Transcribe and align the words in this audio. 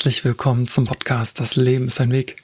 Herzlich 0.00 0.24
willkommen 0.24 0.66
zum 0.66 0.86
Podcast 0.86 1.40
Das 1.40 1.56
Leben 1.56 1.88
ist 1.88 2.00
ein 2.00 2.10
Weg. 2.10 2.36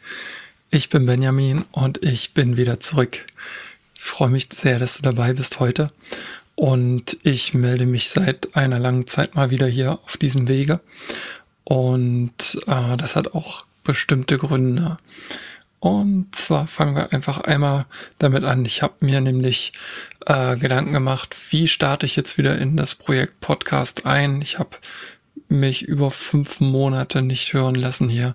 Ich 0.69 0.91
bin 0.91 1.07
Benjamin 1.07 1.65
und 1.73 2.03
ich 2.03 2.35
bin 2.35 2.59
wieder 2.59 2.81
zurück. 2.81 3.25
Ich 3.97 4.05
freue 4.05 4.29
mich 4.29 4.51
sehr, 4.53 4.79
dass 4.79 4.99
du 4.99 5.03
dabei 5.03 5.33
bist 5.33 5.59
heute. 5.59 5.91
Und 6.55 7.17
ich 7.23 7.55
melde 7.55 7.87
mich 7.87 8.11
seit 8.11 8.55
einer 8.55 8.79
langen 8.79 9.07
Zeit 9.07 9.37
mal 9.37 9.49
wieder 9.49 9.67
hier 9.67 9.93
auf 10.05 10.19
diesem 10.19 10.49
Wege. 10.49 10.81
Und 11.65 12.61
äh, 12.67 12.97
das 12.99 13.17
hat 13.17 13.33
auch 13.33 13.65
bestimmte 13.85 14.37
Gründe. 14.37 14.99
Und 15.81 16.35
zwar 16.35 16.67
fangen 16.67 16.95
wir 16.95 17.15
einfach 17.15 17.41
einmal 17.41 17.87
damit 18.19 18.45
an. 18.45 18.67
Ich 18.67 18.83
habe 18.83 18.97
mir 19.01 19.23
nämlich 19.23 19.73
äh, 20.27 20.59
Gedanken 20.59 20.93
gemacht, 20.93 21.35
wie 21.51 21.69
starte 21.69 22.05
ich 22.05 22.17
jetzt 22.17 22.37
wieder 22.37 22.59
in 22.59 22.77
das 22.77 22.95
Projekt 22.95 23.41
Podcast 23.41 24.05
ein. 24.05 24.43
Ich 24.43 24.59
habe 24.59 24.77
mich 25.49 25.83
über 25.83 26.11
fünf 26.11 26.61
Monate 26.61 27.23
nicht 27.23 27.53
hören 27.53 27.75
lassen 27.75 28.09
hier. 28.09 28.35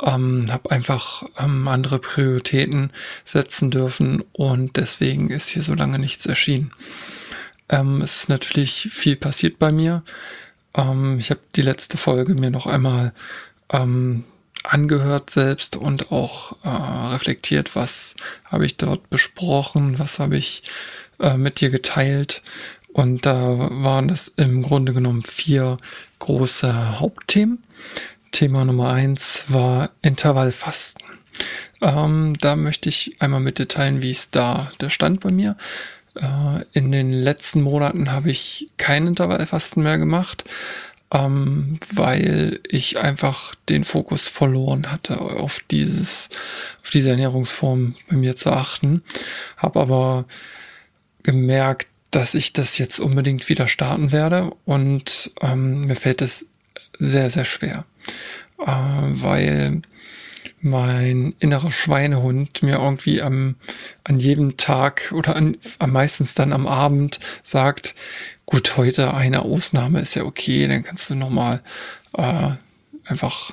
Ähm, 0.00 0.46
habe 0.50 0.70
einfach 0.70 1.24
ähm, 1.38 1.66
andere 1.68 1.98
Prioritäten 1.98 2.90
setzen 3.24 3.70
dürfen 3.70 4.22
und 4.32 4.76
deswegen 4.76 5.30
ist 5.30 5.48
hier 5.48 5.62
so 5.62 5.74
lange 5.74 5.98
nichts 5.98 6.26
erschienen. 6.26 6.72
Ähm, 7.68 8.02
es 8.02 8.22
ist 8.22 8.28
natürlich 8.28 8.88
viel 8.90 9.16
passiert 9.16 9.58
bei 9.58 9.72
mir. 9.72 10.02
Ähm, 10.74 11.18
ich 11.18 11.30
habe 11.30 11.40
die 11.56 11.62
letzte 11.62 11.96
Folge 11.96 12.34
mir 12.34 12.50
noch 12.50 12.66
einmal 12.66 13.12
ähm, 13.70 14.24
angehört 14.64 15.30
selbst 15.30 15.76
und 15.76 16.12
auch 16.12 16.56
äh, 16.62 16.68
reflektiert, 16.68 17.74
was 17.74 18.14
habe 18.44 18.66
ich 18.66 18.76
dort 18.76 19.10
besprochen, 19.10 19.98
was 19.98 20.18
habe 20.18 20.36
ich 20.36 20.62
äh, 21.18 21.36
mit 21.36 21.60
dir 21.60 21.70
geteilt. 21.70 22.42
Und 22.92 23.24
da 23.24 23.68
waren 23.70 24.10
es 24.10 24.32
im 24.36 24.62
Grunde 24.62 24.92
genommen 24.92 25.22
vier 25.22 25.78
große 26.18 27.00
Hauptthemen. 27.00 27.62
Thema 28.32 28.64
Nummer 28.64 28.90
eins 28.90 29.44
war 29.48 29.90
Intervallfasten. 30.02 31.06
Ähm, 31.80 32.36
da 32.40 32.56
möchte 32.56 32.88
ich 32.88 33.16
einmal 33.20 33.40
mit 33.40 33.58
dir 33.58 33.68
teilen, 33.68 34.02
wie 34.02 34.10
es 34.10 34.30
da 34.30 34.72
der 34.80 34.90
Stand 34.90 35.20
bei 35.20 35.30
mir. 35.30 35.56
Äh, 36.14 36.64
in 36.72 36.92
den 36.92 37.12
letzten 37.12 37.62
Monaten 37.62 38.12
habe 38.12 38.30
ich 38.30 38.68
kein 38.76 39.06
Intervallfasten 39.06 39.82
mehr 39.82 39.98
gemacht, 39.98 40.44
ähm, 41.12 41.78
weil 41.92 42.60
ich 42.68 42.98
einfach 42.98 43.54
den 43.68 43.84
Fokus 43.84 44.28
verloren 44.28 44.90
hatte, 44.90 45.20
auf 45.20 45.60
dieses, 45.70 46.28
auf 46.82 46.90
diese 46.90 47.10
Ernährungsform 47.10 47.96
bei 48.08 48.16
mir 48.16 48.36
zu 48.36 48.50
achten. 48.50 49.02
Habe 49.56 49.80
aber 49.80 50.24
gemerkt, 51.22 51.88
dass 52.12 52.34
ich 52.34 52.52
das 52.52 52.78
jetzt 52.78 53.00
unbedingt 53.00 53.48
wieder 53.48 53.66
starten 53.66 54.12
werde 54.12 54.52
und 54.64 55.32
ähm, 55.40 55.86
mir 55.86 55.96
fällt 55.96 56.22
es 56.22 56.46
sehr, 56.98 57.30
sehr 57.30 57.46
schwer, 57.46 57.84
äh, 58.60 58.66
weil 58.66 59.82
mein 60.60 61.34
innerer 61.40 61.72
Schweinehund 61.72 62.62
mir 62.62 62.76
irgendwie 62.76 63.20
am, 63.20 63.56
an 64.04 64.20
jedem 64.20 64.56
Tag 64.56 65.10
oder 65.12 65.34
an, 65.34 65.56
am 65.78 65.90
meistens 65.90 66.34
dann 66.34 66.52
am 66.52 66.68
Abend 66.68 67.18
sagt, 67.42 67.96
gut, 68.46 68.76
heute 68.76 69.14
eine 69.14 69.42
Ausnahme 69.42 70.00
ist 70.00 70.14
ja 70.14 70.24
okay, 70.24 70.68
dann 70.68 70.84
kannst 70.84 71.10
du 71.10 71.16
nochmal 71.16 71.62
äh, 72.16 72.50
einfach, 73.06 73.52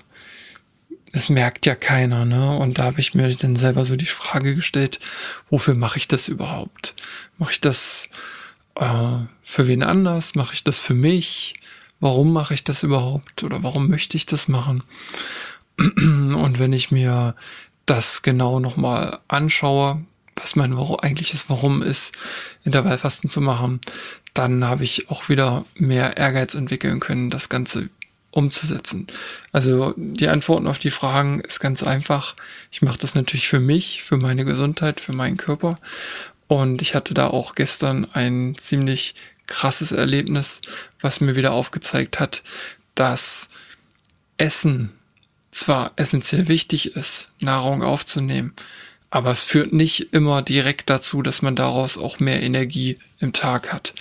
es 1.12 1.30
merkt 1.30 1.66
ja 1.66 1.74
keiner, 1.74 2.26
ne? 2.26 2.56
Und 2.58 2.78
da 2.78 2.84
habe 2.84 3.00
ich 3.00 3.16
mir 3.16 3.34
dann 3.36 3.56
selber 3.56 3.86
so 3.86 3.96
die 3.96 4.06
Frage 4.06 4.54
gestellt, 4.54 5.00
wofür 5.50 5.74
mache 5.74 5.98
ich 5.98 6.08
das 6.08 6.28
überhaupt? 6.28 6.94
Mache 7.40 7.54
ich 7.54 7.62
das 7.62 8.10
äh, 8.80 9.26
für 9.44 9.68
wen 9.68 9.84
anders? 9.84 10.36
Mache 10.36 10.54
ich 10.54 10.64
das 10.64 10.80
für 10.80 10.94
mich? 10.94 11.56
Warum 12.00 12.32
mache 12.32 12.54
ich 12.54 12.64
das 12.64 12.84
überhaupt? 12.84 13.44
Oder 13.44 13.62
warum 13.64 13.90
möchte 13.90 14.18
ich 14.18 14.26
das 14.26 14.48
machen? 14.48 14.84
Und 15.78 16.60
wenn 16.60 16.74
ich 16.74 16.92
mir 16.92 17.36
das 17.86 18.22
genau 18.22 18.60
nochmal 18.60 19.20
anschaue, 19.28 20.04
was 20.36 20.56
mein 20.56 20.78
eigentliches 20.78 21.50
Warum 21.50 21.82
ist, 21.82 22.14
Intervallfasten 22.64 23.30
zu 23.30 23.42
machen, 23.42 23.82
dann 24.34 24.64
habe 24.64 24.84
ich 24.84 25.10
auch 25.10 25.28
wieder 25.28 25.66
mehr 25.76 26.16
Ehrgeiz 26.18 26.54
entwickeln 26.54 27.00
können, 27.00 27.30
das 27.30 27.50
Ganze 27.50 27.90
umzusetzen. 28.32 29.08
Also 29.52 29.94
die 29.98 30.28
Antworten 30.28 30.68
auf 30.68 30.80
die 30.80 30.92
Fragen 30.92 31.40
ist 31.42 31.60
ganz 31.60 31.84
einfach. 31.84 32.36
Ich 32.72 32.82
mache 32.82 33.00
das 33.00 33.16
natürlich 33.16 33.48
für 33.48 33.60
mich, 33.60 34.04
für 34.04 34.18
meine 34.18 34.46
Gesundheit, 34.46 35.00
für 35.00 35.14
meinen 35.14 35.38
Körper 35.38 35.80
und 36.50 36.82
ich 36.82 36.96
hatte 36.96 37.14
da 37.14 37.28
auch 37.28 37.54
gestern 37.54 38.06
ein 38.12 38.56
ziemlich 38.58 39.14
krasses 39.46 39.92
Erlebnis, 39.92 40.62
was 41.00 41.22
mir 41.22 41.36
wieder 41.36 41.54
aufgezeigt 41.54 42.20
hat, 42.20 42.42
dass 42.96 43.50
Essen 44.38 44.92
zwar 45.52 45.92
essentiell 45.96 46.48
wichtig 46.48 46.96
ist, 46.96 47.34
Nahrung 47.40 47.84
aufzunehmen, 47.84 48.56
aber 49.12 49.30
es 49.30 49.44
führt 49.44 49.74
nicht 49.74 50.12
immer 50.12 50.42
direkt 50.42 50.90
dazu, 50.90 51.22
dass 51.22 51.44
man 51.44 51.56
daraus 51.56 52.00
auch 52.00 52.20
mehr 52.20 52.42
Energie 52.42 52.98
im 53.20 53.32
Tag 53.32 53.72
hat. 53.72 53.94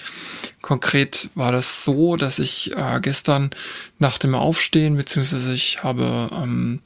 Konkret 0.63 1.29
war 1.35 1.53
das 1.53 1.85
so, 1.85 2.17
dass 2.17 2.39
ich 2.39 2.75
äh, 2.75 2.99
gestern 3.03 3.51
nach 3.99 4.17
dem 4.17 4.35
Aufstehen, 4.35 4.97
beziehungsweise 4.97 5.53
ich 5.53 5.83
habe 5.83 6.31
ähm, 6.33 6.81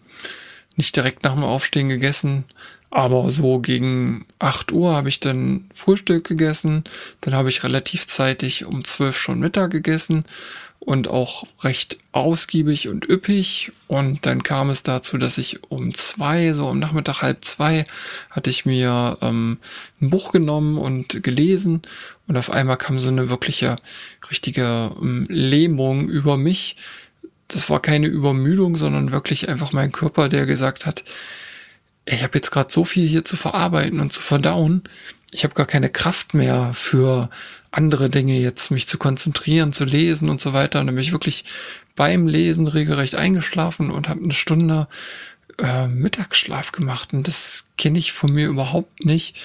nicht 0.74 0.96
direkt 0.96 1.22
nach 1.22 1.34
dem 1.34 1.44
Aufstehen 1.44 1.88
gegessen, 1.88 2.44
aber 2.92 3.30
so 3.30 3.58
gegen 3.58 4.26
8 4.38 4.70
Uhr 4.70 4.94
habe 4.94 5.08
ich 5.08 5.18
dann 5.18 5.70
Frühstück 5.72 6.24
gegessen. 6.24 6.84
Dann 7.22 7.34
habe 7.34 7.48
ich 7.48 7.64
relativ 7.64 8.06
zeitig 8.06 8.66
um 8.66 8.84
12 8.84 9.16
schon 9.16 9.40
Mittag 9.40 9.70
gegessen 9.70 10.24
und 10.78 11.08
auch 11.08 11.44
recht 11.62 11.96
ausgiebig 12.12 12.88
und 12.88 13.08
üppig. 13.08 13.72
Und 13.88 14.26
dann 14.26 14.42
kam 14.42 14.68
es 14.68 14.82
dazu, 14.82 15.16
dass 15.16 15.38
ich 15.38 15.62
um 15.70 15.94
zwei, 15.94 16.52
so 16.52 16.68
am 16.68 16.80
Nachmittag 16.80 17.22
halb 17.22 17.46
zwei, 17.46 17.86
hatte 18.28 18.50
ich 18.50 18.66
mir 18.66 19.16
ähm, 19.22 19.56
ein 20.02 20.10
Buch 20.10 20.30
genommen 20.30 20.76
und 20.76 21.22
gelesen. 21.22 21.80
Und 22.28 22.36
auf 22.36 22.50
einmal 22.50 22.76
kam 22.76 22.98
so 22.98 23.08
eine 23.08 23.30
wirkliche, 23.30 23.76
richtige 24.30 24.90
ähm, 25.00 25.26
Lähmung 25.30 26.10
über 26.10 26.36
mich. 26.36 26.76
Das 27.48 27.70
war 27.70 27.80
keine 27.80 28.08
Übermüdung, 28.08 28.76
sondern 28.76 29.12
wirklich 29.12 29.48
einfach 29.48 29.72
mein 29.72 29.92
Körper, 29.92 30.28
der 30.28 30.44
gesagt 30.44 30.84
hat, 30.84 31.04
ich 32.04 32.22
habe 32.22 32.36
jetzt 32.36 32.50
gerade 32.50 32.72
so 32.72 32.84
viel 32.84 33.06
hier 33.06 33.24
zu 33.24 33.36
verarbeiten 33.36 34.00
und 34.00 34.12
zu 34.12 34.22
verdauen. 34.22 34.82
Ich 35.30 35.44
habe 35.44 35.54
gar 35.54 35.66
keine 35.66 35.88
Kraft 35.88 36.34
mehr 36.34 36.72
für 36.74 37.30
andere 37.70 38.10
Dinge 38.10 38.38
jetzt, 38.38 38.70
mich 38.70 38.86
zu 38.86 38.98
konzentrieren, 38.98 39.72
zu 39.72 39.84
lesen 39.84 40.28
und 40.28 40.40
so 40.40 40.52
weiter. 40.52 40.80
Und 40.80 40.86
dann 40.86 40.94
bin 40.94 41.02
ich 41.02 41.12
wirklich 41.12 41.44
beim 41.94 42.28
Lesen 42.28 42.66
regelrecht 42.66 43.14
eingeschlafen 43.14 43.90
und 43.90 44.08
habe 44.08 44.22
eine 44.22 44.32
Stunde 44.32 44.88
äh, 45.58 45.86
Mittagsschlaf 45.86 46.72
gemacht. 46.72 47.12
Und 47.12 47.28
das 47.28 47.64
kenne 47.78 47.98
ich 47.98 48.12
von 48.12 48.32
mir 48.32 48.48
überhaupt 48.48 49.04
nicht. 49.04 49.40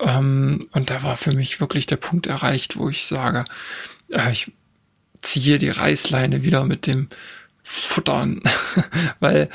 Ähm, 0.00 0.66
und 0.72 0.90
da 0.90 1.02
war 1.02 1.16
für 1.16 1.32
mich 1.32 1.60
wirklich 1.60 1.86
der 1.86 1.96
Punkt 1.96 2.26
erreicht, 2.26 2.76
wo 2.76 2.90
ich 2.90 3.04
sage, 3.04 3.44
äh, 4.10 4.32
ich 4.32 4.52
ziehe 5.22 5.58
die 5.58 5.70
Reißleine 5.70 6.42
wieder 6.42 6.64
mit 6.64 6.86
dem 6.86 7.08
Futtern, 7.62 8.42
weil 9.20 9.48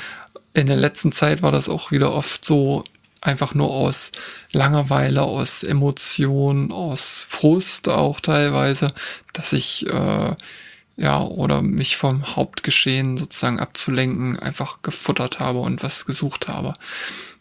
in 0.54 0.66
der 0.66 0.76
letzten 0.76 1.12
Zeit 1.12 1.42
war 1.42 1.52
das 1.52 1.68
auch 1.68 1.90
wieder 1.90 2.12
oft 2.12 2.44
so 2.44 2.84
einfach 3.20 3.54
nur 3.54 3.70
aus 3.70 4.12
Langeweile, 4.52 5.22
aus 5.22 5.62
Emotion, 5.62 6.72
aus 6.72 7.24
Frust 7.28 7.88
auch 7.88 8.20
teilweise, 8.20 8.92
dass 9.32 9.52
ich 9.52 9.86
äh, 9.86 10.34
ja 10.96 11.22
oder 11.22 11.62
mich 11.62 11.96
vom 11.96 12.36
Hauptgeschehen 12.36 13.16
sozusagen 13.16 13.60
abzulenken 13.60 14.38
einfach 14.38 14.82
gefuttert 14.82 15.38
habe 15.38 15.60
und 15.60 15.82
was 15.82 16.06
gesucht 16.06 16.48
habe. 16.48 16.74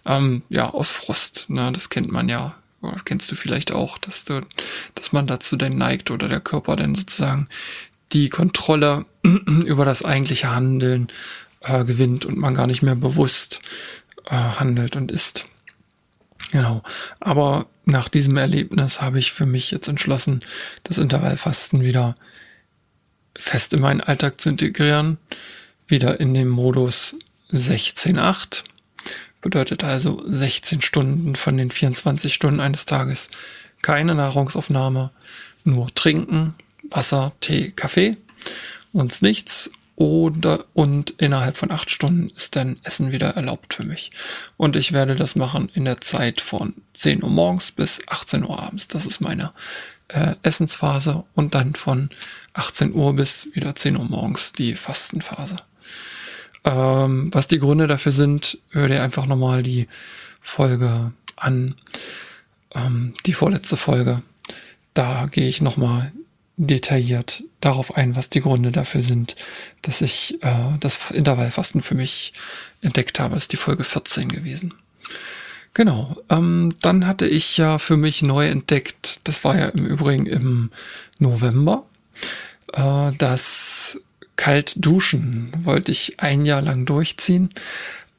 Ähm, 0.05 0.43
ja, 0.49 0.69
aus 0.69 0.91
Frust, 0.91 1.49
ne, 1.49 1.71
das 1.71 1.89
kennt 1.89 2.11
man 2.11 2.29
ja. 2.29 2.55
Oder 2.81 2.97
kennst 3.03 3.29
du 3.29 3.35
vielleicht 3.35 3.73
auch, 3.73 3.97
dass 3.97 4.23
du, 4.23 4.41
dass 4.95 5.11
man 5.11 5.27
dazu 5.27 5.57
denn 5.57 5.77
neigt 5.77 6.11
oder 6.11 6.29
der 6.29 6.39
Körper 6.39 6.77
dann 6.77 6.95
sozusagen 6.95 7.49
die 8.13 8.29
Kontrolle 8.29 9.05
über 9.23 9.83
das 9.85 10.05
eigentliche 10.05 10.51
Handeln 10.51 11.09
äh, 11.61 11.83
gewinnt 11.85 12.25
und 12.25 12.37
man 12.37 12.53
gar 12.53 12.67
nicht 12.67 12.81
mehr 12.81 12.95
bewusst 12.95 13.61
äh, 14.25 14.35
handelt 14.35 14.95
und 14.95 15.11
ist. 15.11 15.45
Genau. 16.51 16.83
Aber 17.19 17.67
nach 17.85 18.09
diesem 18.09 18.37
Erlebnis 18.37 19.01
habe 19.01 19.19
ich 19.19 19.31
für 19.31 19.45
mich 19.45 19.71
jetzt 19.71 19.87
entschlossen, 19.87 20.41
das 20.83 20.97
Intervallfasten 20.97 21.83
wieder 21.83 22.15
fest 23.35 23.73
in 23.73 23.81
meinen 23.81 24.01
Alltag 24.01 24.41
zu 24.41 24.49
integrieren. 24.49 25.17
Wieder 25.87 26.19
in 26.19 26.33
dem 26.33 26.49
Modus 26.49 27.15
16-8. 27.51 28.63
Bedeutet 29.41 29.83
also 29.83 30.21
16 30.27 30.81
Stunden 30.81 31.35
von 31.35 31.57
den 31.57 31.71
24 31.71 32.33
Stunden 32.33 32.59
eines 32.59 32.85
Tages 32.85 33.29
keine 33.81 34.13
Nahrungsaufnahme, 34.13 35.11
nur 35.63 35.93
trinken, 35.95 36.55
Wasser, 36.89 37.31
Tee, 37.39 37.71
Kaffee, 37.71 38.17
sonst 38.91 39.21
nichts 39.21 39.71
oder 39.99 40.63
und 40.73 41.09
innerhalb 41.17 41.57
von 41.57 41.71
acht 41.71 41.89
Stunden 41.89 42.29
ist 42.29 42.55
dann 42.55 42.79
Essen 42.83 43.11
wieder 43.11 43.31
erlaubt 43.31 43.73
für 43.73 43.83
mich. 43.83 44.11
Und 44.55 44.77
ich 44.77 44.93
werde 44.93 45.13
das 45.13 45.35
machen 45.35 45.69
in 45.73 45.83
der 45.83 45.99
Zeit 45.99 46.39
von 46.39 46.73
10 46.93 47.21
Uhr 47.21 47.29
morgens 47.29 47.71
bis 47.71 47.99
18 48.07 48.45
Uhr 48.45 48.57
abends. 48.57 48.87
Das 48.87 49.05
ist 49.05 49.19
meine 49.19 49.51
äh, 50.07 50.35
Essensphase 50.41 51.25
und 51.35 51.53
dann 51.53 51.75
von 51.75 52.09
18 52.53 52.93
Uhr 52.93 53.13
bis 53.13 53.49
wieder 53.53 53.75
10 53.75 53.97
Uhr 53.97 54.05
morgens 54.05 54.53
die 54.53 54.77
Fastenphase. 54.77 55.57
Ähm, 56.63 57.29
was 57.33 57.49
die 57.49 57.59
Gründe 57.59 57.87
dafür 57.87 58.13
sind, 58.13 58.57
hör 58.69 58.87
dir 58.87 59.03
einfach 59.03 59.25
nochmal 59.25 59.63
die 59.63 59.89
Folge 60.39 61.11
an. 61.35 61.75
Ähm, 62.73 63.15
die 63.25 63.33
vorletzte 63.33 63.75
Folge. 63.75 64.21
Da 64.93 65.27
gehe 65.29 65.49
ich 65.49 65.61
nochmal 65.61 66.13
detailliert 66.59 67.43
darauf 67.61 67.95
ein, 67.95 68.17
was 68.17 68.29
die 68.29 68.41
Gründe 68.41 68.71
dafür 68.71 69.01
sind, 69.01 69.37
dass 69.81 70.01
ich 70.01 70.43
äh, 70.43 70.77
das 70.81 71.09
Intervallfasten 71.11 71.81
für 71.81 71.95
mich 71.95 72.33
entdeckt 72.81 73.19
habe. 73.19 73.35
Das 73.35 73.43
ist 73.43 73.53
die 73.53 73.57
Folge 73.57 73.85
14 73.85 74.27
gewesen. 74.27 74.73
Genau. 75.73 76.17
Ähm, 76.29 76.73
dann 76.81 77.07
hatte 77.07 77.27
ich 77.27 77.55
ja 77.57 77.79
für 77.79 77.95
mich 77.95 78.21
neu 78.21 78.47
entdeckt, 78.47 79.21
das 79.23 79.45
war 79.45 79.57
ja 79.57 79.67
im 79.69 79.85
Übrigen 79.85 80.25
im 80.25 80.71
November, 81.17 81.85
äh, 82.73 83.13
das 83.17 83.97
Kaltduschen 84.35 85.53
wollte 85.63 85.93
ich 85.93 86.19
ein 86.19 86.43
Jahr 86.45 86.61
lang 86.61 86.85
durchziehen. 86.85 87.49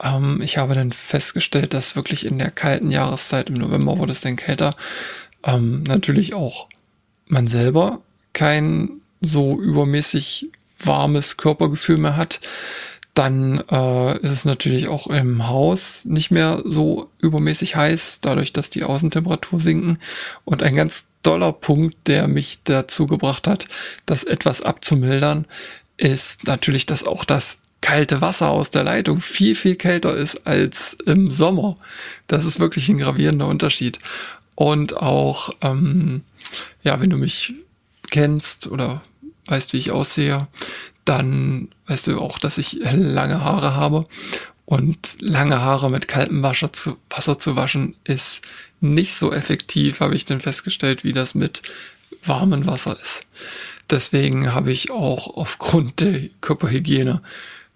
Ähm, 0.03 0.41
ich 0.41 0.57
habe 0.57 0.75
dann 0.75 0.93
festgestellt, 0.93 1.75
dass 1.75 1.95
wirklich 1.95 2.25
in 2.25 2.39
der 2.39 2.51
kalten 2.51 2.91
Jahreszeit, 2.91 3.51
im 3.51 3.57
November 3.57 3.99
wurde 3.99 4.13
es 4.13 4.23
dann 4.23 4.37
kälter, 4.37 4.77
ähm, 5.45 5.83
natürlich 5.83 6.33
auch 6.33 6.69
man 7.27 7.47
selber 7.47 8.01
kein 8.33 9.01
so 9.21 9.61
übermäßig 9.61 10.51
warmes 10.79 11.37
Körpergefühl 11.37 11.99
mehr 11.99 12.17
hat, 12.17 12.41
dann 13.15 13.63
äh, 13.71 14.19
ist 14.21 14.31
es 14.31 14.45
natürlich 14.45 14.89
auch 14.89 15.09
im 15.09 15.49
Haus 15.49 16.05
nicht 16.05 16.31
mehr 16.31 16.63
so 16.65 17.11
übermäßig 17.19 17.77
heiß, 17.77 18.21
dadurch, 18.21 18.53
dass 18.53 18.71
die 18.71 18.85
Außentemperatur 18.85 19.61
sinken. 19.61 19.99
Und 20.45 20.63
ein 20.63 20.77
ganz 20.77 21.07
doller 21.23 21.53
Punkt, 21.53 21.97
der 22.07 22.29
mich 22.29 22.61
dazu 22.65 23.07
gebracht 23.07 23.47
hat, 23.47 23.67
das 24.07 24.25
etwas 24.25 24.63
abzumildern, 24.63 25.47
ist 25.97 26.47
natürlich, 26.47 26.87
dass 26.87 27.05
auch 27.05 27.25
das 27.25 27.59
kalte 27.81 28.21
Wasser 28.21 28.51
aus 28.51 28.71
der 28.71 28.85
Leitung 28.85 29.21
viel, 29.21 29.55
viel 29.55 29.75
kälter 29.75 30.17
ist 30.17 30.47
als 30.47 30.97
im 31.07 31.31
Sommer. 31.31 31.77
Das 32.27 32.45
ist 32.45 32.61
wirklich 32.61 32.89
ein 32.89 32.99
gravierender 32.99 33.47
Unterschied. 33.47 33.99
Und 34.55 34.97
auch, 34.97 35.51
ähm, 35.63 36.23
ja, 36.83 37.01
wenn 37.01 37.11
du 37.11 37.17
mich 37.17 37.55
kennst 38.11 38.67
oder 38.67 39.03
weißt, 39.47 39.73
wie 39.73 39.79
ich 39.79 39.91
aussehe, 39.91 40.49
dann 41.05 41.69
weißt 41.87 42.09
du 42.09 42.21
auch, 42.21 42.39
dass 42.39 42.59
ich 42.59 42.79
lange 42.83 43.43
Haare 43.43 43.75
habe. 43.75 44.07
Und 44.65 44.99
lange 45.19 45.61
Haare 45.61 45.91
mit 45.91 46.07
kaltem 46.07 46.45
Wasser 46.45 46.73
zu, 46.73 46.97
Wasser 47.09 47.41
zu 47.41 47.57
waschen 47.57 47.97
ist 48.05 48.47
nicht 48.81 49.17
so 49.17 49.33
effektiv, 49.33 49.99
habe 49.99 50.15
ich 50.15 50.27
dann 50.27 50.41
festgestellt, 50.41 51.03
wie 51.03 51.13
das 51.13 51.35
mit 51.35 51.63
warmem 52.25 52.67
Wasser 52.67 52.97
ist. 53.03 53.27
Deswegen 53.91 54.55
habe 54.55 54.71
ich 54.71 54.93
auch 54.93 55.37
aufgrund 55.37 56.01
der 56.01 56.29
Körperhygiene 56.41 57.21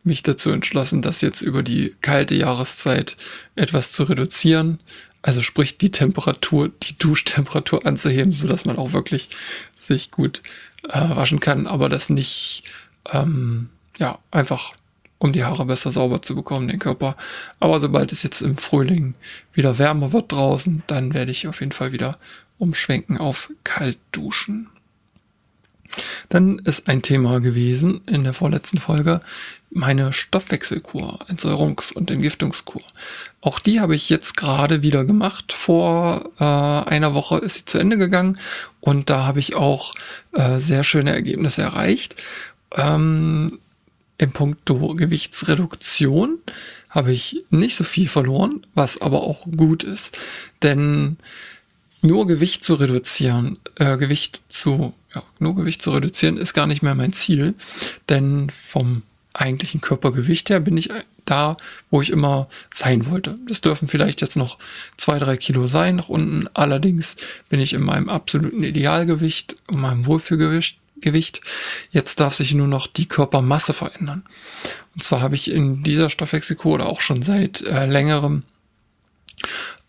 mich 0.04 0.22
dazu 0.22 0.50
entschlossen, 0.50 1.02
das 1.02 1.20
jetzt 1.20 1.42
über 1.42 1.62
die 1.62 1.94
kalte 2.00 2.34
Jahreszeit 2.34 3.16
etwas 3.56 3.90
zu 3.90 4.04
reduzieren. 4.04 4.78
Also 5.26 5.40
sprich 5.40 5.78
die 5.78 5.90
Temperatur, 5.90 6.68
die 6.82 6.98
Duschtemperatur 6.98 7.86
anzuheben, 7.86 8.30
so 8.30 8.46
dass 8.46 8.66
man 8.66 8.76
auch 8.76 8.92
wirklich 8.92 9.30
sich 9.74 10.10
gut 10.10 10.42
äh, 10.86 11.00
waschen 11.00 11.40
kann, 11.40 11.66
aber 11.66 11.88
das 11.88 12.10
nicht 12.10 12.64
ähm, 13.10 13.70
ja 13.96 14.18
einfach 14.30 14.74
um 15.16 15.32
die 15.32 15.42
Haare 15.42 15.64
besser 15.64 15.92
sauber 15.92 16.20
zu 16.20 16.34
bekommen, 16.34 16.68
den 16.68 16.78
Körper. 16.78 17.16
Aber 17.58 17.80
sobald 17.80 18.12
es 18.12 18.22
jetzt 18.22 18.42
im 18.42 18.58
Frühling 18.58 19.14
wieder 19.54 19.78
wärmer 19.78 20.12
wird 20.12 20.30
draußen, 20.30 20.82
dann 20.88 21.14
werde 21.14 21.30
ich 21.30 21.48
auf 21.48 21.60
jeden 21.60 21.72
Fall 21.72 21.92
wieder 21.92 22.18
umschwenken 22.58 23.16
auf 23.16 23.50
kalt 23.64 23.96
duschen. 24.12 24.68
Dann 26.29 26.58
ist 26.61 26.88
ein 26.88 27.02
Thema 27.02 27.41
gewesen 27.41 28.00
in 28.06 28.23
der 28.23 28.35
vorletzten 28.35 28.79
Folge 28.79 29.20
meine 29.75 30.12
Stoffwechselkur, 30.12 31.26
Entsäuerungs- 31.29 31.93
und 31.93 32.11
Entgiftungskur. 32.11 32.82
Auch 33.41 33.58
die 33.58 33.81
habe 33.81 33.94
ich 33.94 34.08
jetzt 34.08 34.37
gerade 34.37 34.82
wieder 34.82 35.05
gemacht. 35.05 35.52
Vor 35.52 36.31
äh, 36.38 36.44
einer 36.44 37.12
Woche 37.14 37.38
ist 37.38 37.56
sie 37.56 37.64
zu 37.64 37.79
Ende 37.79 37.99
gegangen 37.99 38.38
und 38.81 39.11
da 39.11 39.25
habe 39.25 39.41
ich 39.41 39.56
auch 39.56 39.94
äh, 40.32 40.58
sehr 40.58 40.85
schöne 40.85 41.12
Ergebnisse 41.12 41.62
erreicht. 41.62 42.14
Ähm, 42.75 43.58
Im 44.17 44.31
Punkt 44.31 44.64
Gewichtsreduktion 44.67 46.38
habe 46.88 47.12
ich 47.12 47.44
nicht 47.50 47.75
so 47.75 47.82
viel 47.82 48.08
verloren, 48.08 48.64
was 48.75 49.02
aber 49.02 49.25
auch 49.25 49.44
gut 49.56 49.82
ist. 49.82 50.17
Denn 50.62 51.17
nur 52.04 52.26
Gewicht 52.26 52.64
zu 52.64 52.74
reduzieren, 52.74 53.58
äh, 53.76 53.96
Gewicht 53.96 54.42
zu, 54.48 54.94
ja, 55.14 55.22
nur 55.38 55.54
Gewicht 55.54 55.82
zu 55.82 55.90
reduzieren 55.90 56.36
ist 56.36 56.54
gar 56.54 56.66
nicht 56.66 56.82
mehr 56.82 56.94
mein 56.94 57.12
Ziel, 57.12 57.54
denn 58.08 58.50
vom 58.50 59.02
eigentlichen 59.32 59.80
Körpergewicht 59.80 60.50
her 60.50 60.60
bin 60.60 60.76
ich 60.76 60.90
da, 61.24 61.56
wo 61.90 62.02
ich 62.02 62.10
immer 62.10 62.48
sein 62.72 63.10
wollte. 63.10 63.38
Das 63.48 63.60
dürfen 63.60 63.88
vielleicht 63.88 64.20
jetzt 64.20 64.36
noch 64.36 64.58
zwei, 64.96 65.18
drei 65.18 65.36
Kilo 65.36 65.66
sein 65.66 65.96
nach 65.96 66.08
unten. 66.08 66.48
Allerdings 66.54 67.16
bin 67.48 67.58
ich 67.58 67.72
in 67.72 67.82
meinem 67.82 68.08
absoluten 68.08 68.62
Idealgewicht, 68.62 69.56
in 69.72 69.80
meinem 69.80 70.06
Wohlfühlgewicht. 70.06 70.78
Gewicht. 71.00 71.40
Jetzt 71.90 72.20
darf 72.20 72.34
sich 72.34 72.54
nur 72.54 72.68
noch 72.68 72.86
die 72.86 73.06
Körpermasse 73.06 73.74
verändern. 73.74 74.24
Und 74.94 75.02
zwar 75.02 75.20
habe 75.20 75.34
ich 75.34 75.50
in 75.50 75.82
dieser 75.82 76.08
Stoffwechselkur 76.08 76.74
oder 76.74 76.88
auch 76.88 77.00
schon 77.00 77.22
seit 77.22 77.60
äh, 77.62 77.86
längerem 77.86 78.44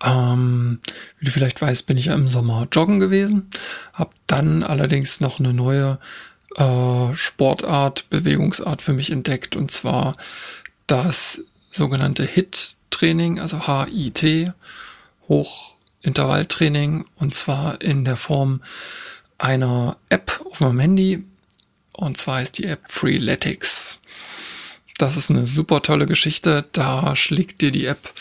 ähm, 0.03 0.79
wie 1.19 1.25
du 1.25 1.31
vielleicht 1.31 1.61
weißt, 1.61 1.85
bin 1.85 1.97
ich 1.97 2.07
im 2.07 2.27
Sommer 2.27 2.67
joggen 2.71 2.99
gewesen, 2.99 3.49
habe 3.93 4.11
dann 4.27 4.63
allerdings 4.63 5.21
noch 5.21 5.39
eine 5.39 5.53
neue 5.53 5.99
äh, 6.55 7.15
Sportart, 7.15 8.09
Bewegungsart 8.09 8.81
für 8.81 8.93
mich 8.93 9.11
entdeckt 9.11 9.55
und 9.55 9.71
zwar 9.71 10.15
das 10.87 11.41
sogenannte 11.71 12.23
HIT-Training, 12.23 13.39
also 13.39 13.67
H-I-T, 13.67 14.53
Hochintervalltraining 15.27 17.05
und 17.15 17.35
zwar 17.35 17.81
in 17.81 18.05
der 18.05 18.15
Form 18.15 18.61
einer 19.37 19.97
App 20.09 20.41
auf 20.49 20.59
meinem 20.61 20.79
Handy 20.79 21.23
und 21.93 22.17
zwar 22.17 22.41
ist 22.41 22.57
die 22.57 22.65
App 22.65 22.89
Freeletics. 22.89 23.99
Das 24.97 25.17
ist 25.17 25.29
eine 25.29 25.45
super 25.45 25.81
tolle 25.81 26.05
Geschichte. 26.05 26.65
Da 26.71 27.15
schlägt 27.15 27.61
dir 27.61 27.71
die 27.71 27.85
App 27.85 28.13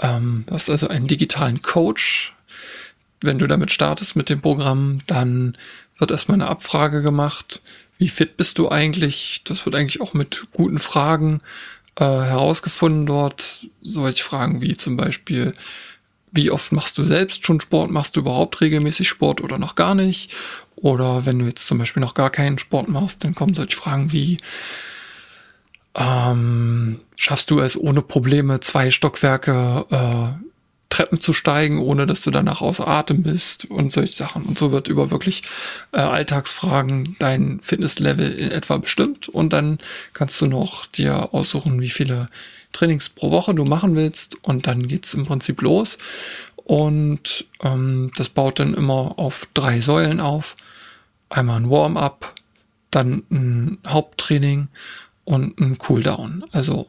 ähm, 0.00 0.44
du 0.46 0.54
hast 0.54 0.70
also 0.70 0.88
einen 0.88 1.06
digitalen 1.06 1.62
Coach. 1.62 2.34
Wenn 3.20 3.38
du 3.38 3.46
damit 3.46 3.70
startest 3.70 4.16
mit 4.16 4.28
dem 4.28 4.40
Programm, 4.40 4.98
dann 5.06 5.56
wird 5.98 6.10
erstmal 6.10 6.36
eine 6.36 6.48
Abfrage 6.48 7.02
gemacht. 7.02 7.62
Wie 7.98 8.08
fit 8.08 8.36
bist 8.36 8.58
du 8.58 8.70
eigentlich? 8.70 9.42
Das 9.44 9.64
wird 9.64 9.74
eigentlich 9.74 10.00
auch 10.00 10.14
mit 10.14 10.46
guten 10.52 10.78
Fragen 10.78 11.40
äh, 11.96 12.04
herausgefunden 12.04 13.06
dort. 13.06 13.66
Solche 13.80 14.24
Fragen 14.24 14.60
wie 14.60 14.76
zum 14.76 14.96
Beispiel, 14.96 15.54
wie 16.32 16.50
oft 16.50 16.72
machst 16.72 16.98
du 16.98 17.04
selbst 17.04 17.46
schon 17.46 17.60
Sport? 17.60 17.90
Machst 17.90 18.16
du 18.16 18.20
überhaupt 18.20 18.60
regelmäßig 18.60 19.08
Sport 19.08 19.40
oder 19.40 19.58
noch 19.58 19.74
gar 19.76 19.94
nicht? 19.94 20.34
Oder 20.76 21.24
wenn 21.24 21.38
du 21.38 21.46
jetzt 21.46 21.66
zum 21.66 21.78
Beispiel 21.78 22.00
noch 22.00 22.14
gar 22.14 22.30
keinen 22.30 22.58
Sport 22.58 22.88
machst, 22.88 23.24
dann 23.24 23.34
kommen 23.34 23.54
solche 23.54 23.76
Fragen 23.76 24.12
wie, 24.12 24.38
ähm, 25.94 27.00
schaffst 27.16 27.50
du 27.50 27.60
es 27.60 27.78
ohne 27.78 28.02
Probleme, 28.02 28.60
zwei 28.60 28.90
Stockwerke 28.90 29.86
äh, 29.90 30.44
Treppen 30.94 31.18
zu 31.18 31.32
steigen, 31.32 31.80
ohne 31.80 32.06
dass 32.06 32.22
du 32.22 32.30
danach 32.30 32.60
außer 32.60 32.86
Atem 32.86 33.24
bist 33.24 33.64
und 33.64 33.90
solche 33.90 34.14
Sachen. 34.14 34.44
Und 34.44 34.60
so 34.60 34.70
wird 34.70 34.86
über 34.86 35.10
wirklich 35.10 35.42
äh, 35.92 35.98
Alltagsfragen 35.98 37.16
dein 37.18 37.58
Fitnesslevel 37.62 38.32
in 38.32 38.52
etwa 38.52 38.76
bestimmt 38.76 39.28
und 39.28 39.52
dann 39.52 39.78
kannst 40.12 40.40
du 40.40 40.46
noch 40.46 40.86
dir 40.86 41.34
aussuchen, 41.34 41.80
wie 41.80 41.88
viele 41.88 42.28
Trainings 42.72 43.08
pro 43.08 43.32
Woche 43.32 43.56
du 43.56 43.64
machen 43.64 43.96
willst 43.96 44.36
und 44.44 44.68
dann 44.68 44.86
geht's 44.86 45.14
im 45.14 45.26
Prinzip 45.26 45.62
los. 45.62 45.98
Und 46.56 47.46
ähm, 47.62 48.12
das 48.16 48.28
baut 48.28 48.60
dann 48.60 48.74
immer 48.74 49.18
auf 49.18 49.48
drei 49.52 49.80
Säulen 49.80 50.20
auf. 50.20 50.54
Einmal 51.28 51.56
ein 51.58 51.70
Warm-up, 51.70 52.34
dann 52.92 53.24
ein 53.30 53.78
Haupttraining 53.84 54.68
und 55.24 55.58
ein 55.60 55.78
Cooldown. 55.78 56.44
Also 56.52 56.88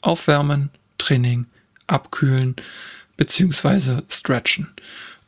aufwärmen, 0.00 0.70
Training, 0.98 1.46
abkühlen 1.86 2.56
beziehungsweise 3.16 4.04
stretchen. 4.08 4.68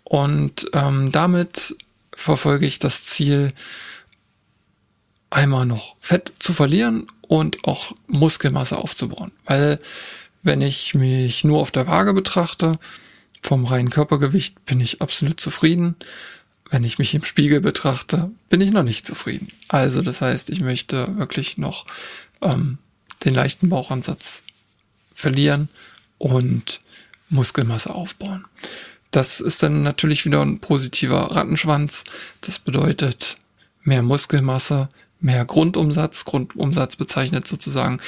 Und 0.04 0.68
ähm, 0.72 1.12
damit 1.12 1.76
verfolge 2.14 2.66
ich 2.66 2.78
das 2.78 3.04
Ziel, 3.04 3.52
einmal 5.30 5.66
noch 5.66 5.96
Fett 6.00 6.32
zu 6.38 6.52
verlieren 6.52 7.06
und 7.22 7.64
auch 7.64 7.92
Muskelmasse 8.06 8.78
aufzubauen. 8.78 9.32
Weil 9.44 9.80
wenn 10.42 10.62
ich 10.62 10.94
mich 10.94 11.44
nur 11.44 11.60
auf 11.60 11.70
der 11.70 11.86
Waage 11.86 12.14
betrachte, 12.14 12.78
vom 13.42 13.64
reinen 13.64 13.90
Körpergewicht 13.90 14.64
bin 14.66 14.80
ich 14.80 15.02
absolut 15.02 15.40
zufrieden. 15.40 15.96
Wenn 16.70 16.84
ich 16.84 16.98
mich 16.98 17.14
im 17.14 17.22
Spiegel 17.22 17.60
betrachte, 17.60 18.30
bin 18.48 18.60
ich 18.60 18.72
noch 18.72 18.82
nicht 18.82 19.06
zufrieden. 19.06 19.48
Also 19.68 20.02
das 20.02 20.20
heißt, 20.20 20.50
ich 20.50 20.60
möchte 20.60 21.16
wirklich 21.16 21.58
noch 21.58 21.86
ähm, 22.42 22.78
den 23.24 23.34
leichten 23.34 23.68
Bauchansatz 23.68 24.42
verlieren 25.14 25.68
und 26.18 26.80
Muskelmasse 27.28 27.94
aufbauen. 27.94 28.44
Das 29.10 29.40
ist 29.40 29.62
dann 29.62 29.82
natürlich 29.82 30.24
wieder 30.26 30.42
ein 30.42 30.60
positiver 30.60 31.34
Rattenschwanz. 31.34 32.04
Das 32.42 32.58
bedeutet 32.58 33.38
mehr 33.82 34.02
Muskelmasse, 34.02 34.88
mehr 35.20 35.44
Grundumsatz. 35.44 36.24
Grundumsatz 36.24 36.96
bezeichnet 36.96 37.46
sozusagen 37.46 37.98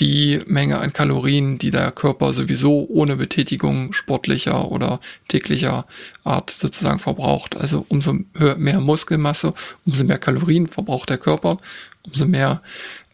die 0.00 0.42
Menge 0.46 0.78
an 0.78 0.92
Kalorien, 0.92 1.58
die 1.58 1.70
der 1.70 1.92
Körper 1.92 2.32
sowieso 2.32 2.86
ohne 2.88 3.16
Betätigung 3.16 3.92
sportlicher 3.92 4.70
oder 4.70 5.00
täglicher 5.28 5.86
Art 6.24 6.50
sozusagen 6.50 6.98
verbraucht. 6.98 7.56
Also 7.56 7.86
umso 7.88 8.18
mehr 8.56 8.80
Muskelmasse, 8.80 9.54
umso 9.86 10.04
mehr 10.04 10.18
Kalorien 10.18 10.66
verbraucht 10.66 11.10
der 11.10 11.18
Körper, 11.18 11.58
umso 12.02 12.26
mehr 12.26 12.62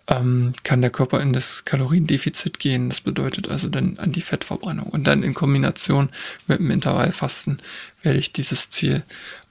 ähm, 0.08 0.52
kann 0.62 0.80
der 0.80 0.90
Körper 0.90 1.20
in 1.20 1.32
das 1.32 1.64
Kaloriendefizit 1.64 2.58
gehen. 2.58 2.88
Das 2.88 3.00
bedeutet 3.00 3.48
also 3.48 3.68
dann 3.68 3.98
an 3.98 4.12
die 4.12 4.22
Fettverbrennung. 4.22 4.86
Und 4.86 5.06
dann 5.06 5.22
in 5.22 5.34
Kombination 5.34 6.10
mit 6.46 6.58
dem 6.58 6.70
Intervallfasten 6.70 7.60
werde 8.02 8.18
ich 8.18 8.32
dieses 8.32 8.70
Ziel 8.70 9.02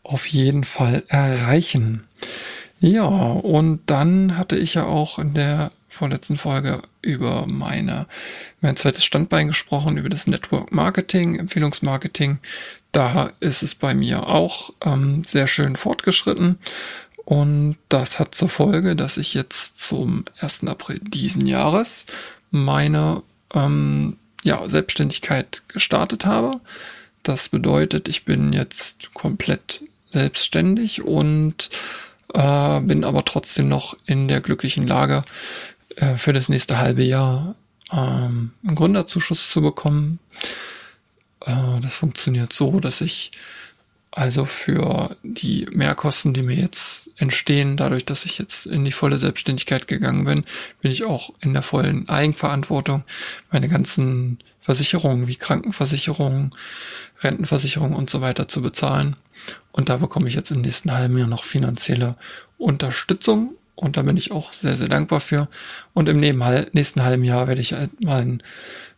auf 0.04 0.28
jeden 0.28 0.64
Fall 0.64 1.04
erreichen. 1.08 2.04
Ja, 2.80 3.06
und 3.06 3.82
dann 3.88 4.38
hatte 4.38 4.58
ich 4.58 4.76
ja 4.76 4.86
auch 4.86 5.18
in 5.20 5.34
der 5.34 5.72
vorletzten 5.96 6.38
Folge 6.38 6.82
über 7.02 7.48
meine, 7.48 8.06
mein 8.62 8.76
zweites 8.76 9.06
Standbein 9.06 9.48
gesprochen, 9.48 9.98
über 9.98 10.10
das 10.10 10.28
Network 10.28 10.72
Marketing, 10.72 11.40
Empfehlungsmarketing. 11.40 12.40
Da 12.92 13.32
ist 13.40 13.64
es 13.64 13.76
bei 13.76 13.96
mir 13.96 14.28
auch 14.28 14.72
ähm, 14.84 15.24
sehr 15.24 15.48
schön 15.48 15.76
fortgeschritten. 15.76 16.60
Und 17.26 17.78
das 17.90 18.20
hat 18.20 18.36
zur 18.36 18.50
Folge, 18.50 18.96
dass 18.96 19.18
ich 19.18 19.34
jetzt 19.34 19.80
zum 19.80 20.26
1. 20.40 20.66
April 20.66 21.00
diesen 21.02 21.48
Jahres 21.48 22.06
meine 22.52 23.24
ähm, 23.54 24.18
ja, 24.44 24.70
Selbstständigkeit 24.70 25.64
gestartet 25.68 26.26
habe. 26.26 26.62
Das 27.24 27.50
bedeutet, 27.50 28.08
ich 28.08 28.26
bin 28.26 28.54
jetzt 28.54 29.14
komplett 29.16 29.82
selbstständig 30.08 31.04
und 31.04 31.72
äh, 32.34 32.80
bin 32.82 33.04
aber 33.04 33.26
trotzdem 33.26 33.68
noch 33.68 33.98
in 34.06 34.28
der 34.28 34.42
glücklichen 34.42 34.86
Lage, 34.86 35.24
äh, 35.96 36.18
für 36.18 36.34
das 36.34 36.48
nächste 36.48 36.78
halbe 36.78 37.04
Jahr 37.04 37.56
ähm, 37.92 38.52
einen 38.64 38.76
Gründerzuschuss 38.76 39.50
zu 39.50 39.62
bekommen. 39.62 40.20
Äh, 41.42 41.80
das 41.82 41.96
funktioniert 41.96 42.54
so, 42.54 42.80
dass 42.80 43.02
ich 43.02 43.32
also 44.16 44.46
für 44.46 45.18
die 45.24 45.68
Mehrkosten, 45.74 46.34
die 46.34 46.42
mir 46.42 46.56
jetzt 46.56 47.10
entstehen, 47.18 47.76
dadurch, 47.76 48.06
dass 48.06 48.24
ich 48.24 48.38
jetzt 48.38 48.66
in 48.66 48.86
die 48.86 48.94
volle 48.94 49.18
Selbstständigkeit 49.18 49.90
gegangen 49.90 50.24
bin, 50.24 50.46
bin 50.82 50.90
ich 50.90 51.04
auch 51.04 51.32
in 51.42 51.52
der 51.52 51.64
vollen 51.64 52.08
Eigenverantwortung. 52.08 53.04
Meine 53.52 53.68
ganzen 53.68 54.40
Versicherungen 54.62 55.28
wie 55.28 55.36
Krankenversicherung, 55.36 56.56
Rentenversicherung 57.20 57.94
und 57.94 58.10
so 58.10 58.22
weiter 58.22 58.48
zu 58.48 58.62
bezahlen. 58.62 59.18
Und 59.74 59.90
da 59.90 59.98
bekomme 59.98 60.30
ich 60.30 60.36
jetzt 60.36 60.50
im 60.50 60.62
nächsten 60.62 60.94
halben 60.94 61.18
Jahr 61.18 61.28
noch 61.28 61.44
finanzielle 61.44 62.16
Unterstützung. 62.58 63.56
Und 63.76 63.98
da 63.98 64.04
bin 64.04 64.16
ich 64.16 64.32
auch 64.32 64.54
sehr, 64.54 64.78
sehr 64.78 64.88
dankbar 64.88 65.20
für. 65.20 65.50
Und 65.94 66.08
im 66.08 66.22
nächsten 66.22 67.04
halben 67.04 67.26
Jahr 67.26 67.50
werde 67.50 67.60
ich 67.60 67.74
halt 67.74 67.92
mein, 68.00 68.42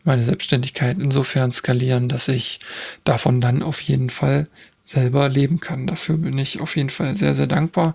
meine 0.03 0.21
Selbstständigkeit 0.21 1.00
insofern 1.00 1.51
skalieren, 1.51 2.07
dass 2.07 2.27
ich 2.27 2.59
davon 3.03 3.41
dann 3.41 3.63
auf 3.63 3.81
jeden 3.81 4.12
Fall 4.12 4.47
selber 4.88 5.27
leben 5.27 5.60
kann. 5.60 5.86
Dafür 5.86 6.15
bin 6.15 6.38
ich 6.38 6.62
auf 6.62 6.77
jeden 6.77 6.89
Fall 6.89 7.17
sehr, 7.17 7.36
sehr 7.36 7.48
dankbar. 7.48 7.94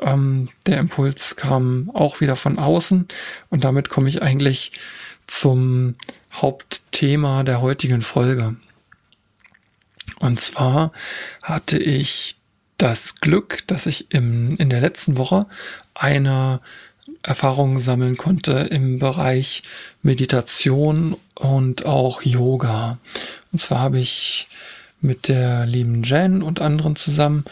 Ähm, 0.00 0.48
der 0.66 0.78
Impuls 0.78 1.34
kam 1.34 1.90
auch 1.92 2.20
wieder 2.20 2.36
von 2.36 2.58
außen 2.58 3.08
und 3.50 3.64
damit 3.64 3.88
komme 3.88 4.08
ich 4.08 4.22
eigentlich 4.22 4.70
zum 5.26 5.96
Hauptthema 6.32 7.42
der 7.42 7.60
heutigen 7.60 8.02
Folge. 8.02 8.54
Und 10.20 10.38
zwar 10.40 10.92
hatte 11.42 11.76
ich 11.76 12.36
das 12.76 13.16
Glück, 13.16 13.66
dass 13.66 13.86
ich 13.86 14.12
im, 14.14 14.56
in 14.58 14.70
der 14.70 14.80
letzten 14.80 15.16
Woche 15.16 15.46
eine 15.94 16.60
Erfahrung 17.22 17.80
sammeln 17.80 18.16
konnte 18.16 18.52
im 18.52 19.00
Bereich 19.00 19.64
Meditation 20.02 21.16
und 21.34 21.84
auch 21.84 22.22
Yoga. 22.22 22.98
Und 23.50 23.58
zwar 23.58 23.80
habe 23.80 23.98
ich 23.98 24.48
mit 25.00 25.28
der 25.28 25.66
lieben 25.66 26.02
Jen 26.02 26.42
und 26.42 26.60
anderen 26.60 26.96
zusammen. 26.96 27.44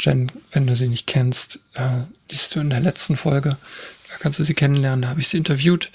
Jen, 0.00 0.32
wenn 0.50 0.66
du 0.66 0.74
sie 0.74 0.88
nicht 0.88 1.06
kennst, 1.06 1.60
äh, 1.74 2.06
liest 2.30 2.54
du 2.54 2.60
in 2.60 2.70
der 2.70 2.80
letzten 2.80 3.16
Folge. 3.16 3.56
Da 4.10 4.18
kannst 4.18 4.38
du 4.38 4.44
sie 4.44 4.54
kennenlernen. 4.54 5.02
Da 5.02 5.08
habe 5.08 5.20
ich 5.20 5.28
sie 5.28 5.38
interviewt. 5.38 5.90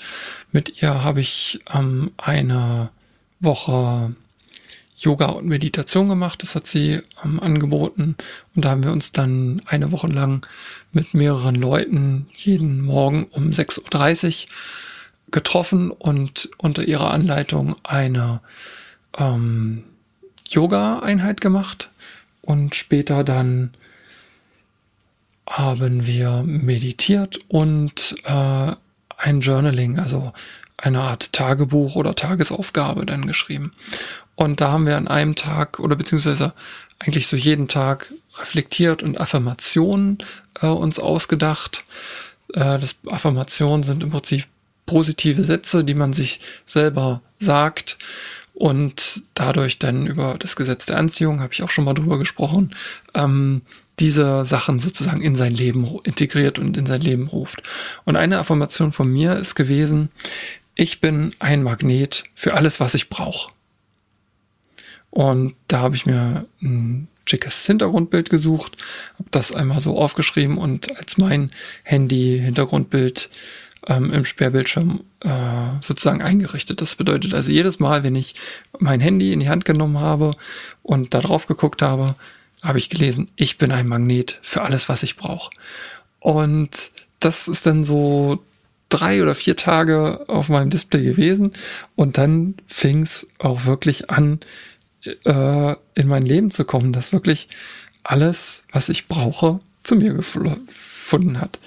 Mit 0.51 0.82
ihr 0.82 1.04
habe 1.04 1.22
ich 1.22 1.60
ähm, 1.74 2.12
eine 2.18 2.89
Woche 3.39 4.16
Yoga 4.98 5.27
und 5.27 5.46
Meditation 5.46 6.10
gemacht. 6.10 6.42
Das 6.42 6.56
hat 6.56 6.66
sie 6.66 7.01
ähm, 7.24 7.39
angeboten. 7.39 8.16
Und 8.56 8.66
da 8.66 8.70
haben 8.70 8.84
wir 8.84 8.92
uns 8.92 9.12
dann 9.12 9.62
eine 9.66 9.92
Woche 9.92 10.08
lang 10.08 10.46
mit 10.92 11.13
mehreren 11.13 11.56
Leuten 11.56 12.27
jeden 12.34 12.82
Morgen 12.82 13.25
um 13.25 13.51
6.30 13.51 14.46
Uhr 14.46 14.50
getroffen 15.30 15.92
und 15.92 16.50
unter 16.58 16.88
ihrer 16.88 17.12
Anleitung 17.12 17.75
eine 17.84 18.42
ähm, 19.18 19.84
Yoga-Einheit 20.54 21.42
gemacht 21.42 21.89
und 22.42 22.75
später 22.75 23.24
dann 23.24 23.72
haben 25.50 26.06
wir 26.06 26.44
meditiert 26.46 27.39
und 27.48 28.16
äh, 28.25 28.74
ein 29.18 29.42
Journaling, 29.42 29.98
also 29.98 30.34
eine 30.77 31.01
Art 31.01 31.34
Tagebuch 31.34 31.96
oder 31.96 32.16
Tagesaufgabe 32.16 33.06
dann 33.06 33.25
geschrieben. 33.25 33.74
Und 34.36 34.62
da 34.62 34.72
haben 34.72 34.86
wir 34.86 34.98
an 34.98 35.08
einem 35.08 35.36
Tag 35.36 35.80
oder 35.80 35.96
beziehungsweise 35.96 36.54
eigentlich 37.00 37.27
so 37.27 37.36
jeden 37.36 37.68
Tag 37.68 38.13
reflektiert 38.38 39.01
und 39.01 39.20
Affirmationen 39.20 40.20
äh, 40.62 40.68
uns 40.68 41.00
ausgedacht. 41.00 41.84
Äh, 42.54 42.77
das 42.77 42.96
Affirmationen 43.08 43.84
sind 43.84 44.04
im 44.04 44.12
Prinzip 44.12 44.46
positive 44.86 45.44
Sätze, 45.44 45.84
die 45.84 45.96
man 45.96 46.13
sich 46.13 46.39
selber 46.66 47.22
sagt 47.39 47.98
und 48.58 49.22
dadurch 49.36 49.78
dann 49.78 50.08
über 50.08 50.36
das 50.40 50.56
Gesetz 50.56 50.88
der 50.88 50.98
Anziehung, 50.98 51.42
habe 51.42 51.54
ich 51.54 51.62
auch 51.62 51.70
schon 51.70 51.86
mal 51.86 51.94
drüber 51.94 52.18
gesprochen, 52.18 52.76
ähm, 53.14 53.62
diese 54.00 54.46
Sachen 54.46 54.80
sozusagen 54.80 55.22
in 55.22 55.36
sein 55.36 55.54
Leben 55.54 55.88
integriert 56.04 56.58
und 56.58 56.76
in 56.76 56.88
sein 56.88 57.02
Leben 57.02 57.28
ruft. 57.28 57.62
Und 58.04 58.16
eine 58.16 58.40
Affirmation 58.40 58.94
von 58.94 59.12
mir 59.12 59.38
ist 59.38 59.54
gewesen, 59.54 60.10
ich 60.74 61.02
bin 61.02 61.36
ein 61.38 61.62
Magnet 61.62 62.24
für 62.34 62.56
alles, 62.56 62.80
was 62.80 62.96
ich 62.96 63.10
brauche. 63.10 63.52
Und 65.12 65.54
da 65.68 65.80
habe 65.80 65.96
ich 65.96 66.08
mir 66.08 66.48
ein 66.60 67.08
schickes 67.28 67.64
Hintergrundbild 67.64 68.32
gesucht, 68.32 68.78
habe 69.20 69.30
das 69.30 69.52
einmal 69.52 69.82
so 69.82 70.00
aufgeschrieben 70.00 70.58
und 70.58 70.98
als 70.98 71.20
mein 71.20 71.52
Handy-Hintergrundbild 71.84 73.30
ähm, 73.88 74.12
im 74.12 74.25
Sperrbildschirm 74.25 75.01
äh, 75.22 75.82
sozusagen 75.82 76.22
eingerichtet. 76.22 76.82
Das 76.82 76.96
bedeutet 76.96 77.34
also 77.34 77.51
jedes 77.51 77.79
Mal, 77.79 78.03
wenn 78.03 78.15
ich 78.15 78.36
mein 78.79 79.00
Handy 79.00 79.34
in 79.34 79.39
die 79.39 79.50
Hand 79.50 79.65
genommen 79.65 80.00
habe 80.00 80.32
und 80.84 81.13
da 81.13 81.22
drauf 81.22 81.48
geguckt 81.48 81.82
habe, 81.82 82.15
habe 82.62 82.77
ich 82.77 82.89
gelesen, 82.89 83.29
ich 83.36 83.58
bin 83.58 83.72
ein 83.72 83.88
Magnet 83.88 84.39
für 84.41 84.62
alles, 84.62 84.89
was 84.89 85.03
ich 85.03 85.15
brauche. 85.15 85.51
Und 86.20 86.91
das 87.20 87.48
ist 87.48 87.65
dann 87.65 87.84
so 87.84 88.44
drei 88.89 89.22
oder 89.22 89.36
vier 89.36 89.56
Tage 89.56 90.25
auf 90.27 90.50
meinem 90.50 90.70
Display 90.70 91.03
gewesen 91.03 91.53
und 91.96 92.17
dann 92.17 92.56
fing 92.67 93.03
es 93.03 93.27
auch 93.38 93.65
wirklich 93.65 94.10
an, 94.10 94.39
äh, 95.03 95.75
in 95.96 96.08
mein 96.08 96.25
Leben 96.25 96.51
zu 96.51 96.63
kommen, 96.63 96.94
dass 96.94 97.12
wirklich 97.12 97.50
alles, 98.03 98.63
was 98.72 98.89
ich 98.89 99.08
brauche, 99.08 99.60
zu 99.84 99.96
mir 99.96 100.13
geflogen 100.13 100.67
gefunden 101.08 101.40
hat. 101.40 101.58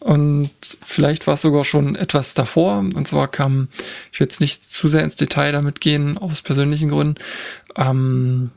Und 0.00 0.50
vielleicht 0.84 1.28
war 1.28 1.34
es 1.34 1.42
sogar 1.42 1.62
schon 1.62 1.94
etwas 1.94 2.34
davor. 2.34 2.78
Und 2.78 3.06
zwar 3.06 3.28
kam, 3.28 3.68
ich 4.12 4.18
will 4.18 4.26
jetzt 4.26 4.40
nicht 4.40 4.64
zu 4.64 4.88
sehr 4.88 5.04
ins 5.04 5.14
Detail 5.14 5.52
damit 5.52 5.80
gehen, 5.80 6.18
aus 6.18 6.42
persönlichen 6.42 6.88
Gründen, 6.88 7.14
ähm, 7.76 8.50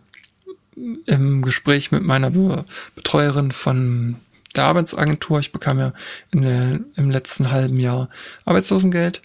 im 1.06 1.44
Gespräch 1.44 1.92
mit 1.92 2.02
meiner 2.02 2.32
Be 2.32 2.66
Betreuerin 2.96 3.52
von 3.52 4.16
der 4.56 4.64
Arbeitsagentur. 4.64 5.40
Ich 5.40 5.52
bekam 5.52 5.78
ja 5.78 5.94
der, 6.34 6.80
im 6.96 7.12
letzten 7.12 7.52
halben 7.52 7.78
Jahr 7.78 8.10
Arbeitslosengeld. 8.46 9.22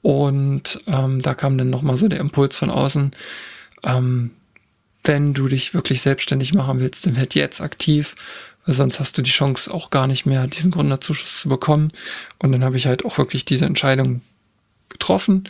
Und 0.00 0.80
ähm, 0.86 1.20
da 1.22 1.34
kam 1.34 1.58
dann 1.58 1.70
nochmal 1.70 1.96
so 1.96 2.06
der 2.06 2.20
Impuls 2.20 2.56
von 2.56 2.70
außen, 2.70 3.12
ähm, 3.82 4.30
wenn 5.04 5.34
du 5.34 5.48
dich 5.48 5.74
wirklich 5.74 6.02
selbstständig 6.02 6.54
machen 6.54 6.78
willst, 6.78 7.04
dann 7.06 7.16
werd 7.16 7.34
jetzt 7.34 7.60
aktiv 7.60 8.14
weil 8.64 8.74
sonst 8.74 9.00
hast 9.00 9.18
du 9.18 9.22
die 9.22 9.30
Chance 9.30 9.72
auch 9.72 9.90
gar 9.90 10.06
nicht 10.06 10.26
mehr, 10.26 10.46
diesen 10.46 10.70
Gründerzuschuss 10.70 11.40
zu 11.40 11.48
bekommen. 11.48 11.92
Und 12.38 12.52
dann 12.52 12.64
habe 12.64 12.76
ich 12.76 12.86
halt 12.86 13.04
auch 13.04 13.18
wirklich 13.18 13.44
diese 13.44 13.66
Entscheidung 13.66 14.22
getroffen. 14.88 15.48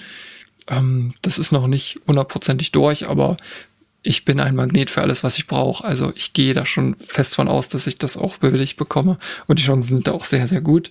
Ähm, 0.68 1.14
das 1.22 1.38
ist 1.38 1.52
noch 1.52 1.66
nicht 1.66 2.00
hundertprozentig 2.06 2.72
durch, 2.72 3.08
aber 3.08 3.36
ich 4.04 4.24
bin 4.24 4.40
ein 4.40 4.56
Magnet 4.56 4.90
für 4.90 5.02
alles, 5.02 5.22
was 5.22 5.38
ich 5.38 5.46
brauche. 5.46 5.84
Also 5.84 6.12
ich 6.16 6.32
gehe 6.32 6.54
da 6.54 6.66
schon 6.66 6.96
fest 6.96 7.36
von 7.36 7.48
aus, 7.48 7.68
dass 7.68 7.86
ich 7.86 7.98
das 7.98 8.16
auch 8.16 8.36
bewilligt 8.36 8.76
bekomme. 8.76 9.18
Und 9.46 9.60
die 9.60 9.64
Chancen 9.64 9.94
sind 9.94 10.08
da 10.08 10.12
auch 10.12 10.24
sehr, 10.24 10.48
sehr 10.48 10.60
gut. 10.60 10.90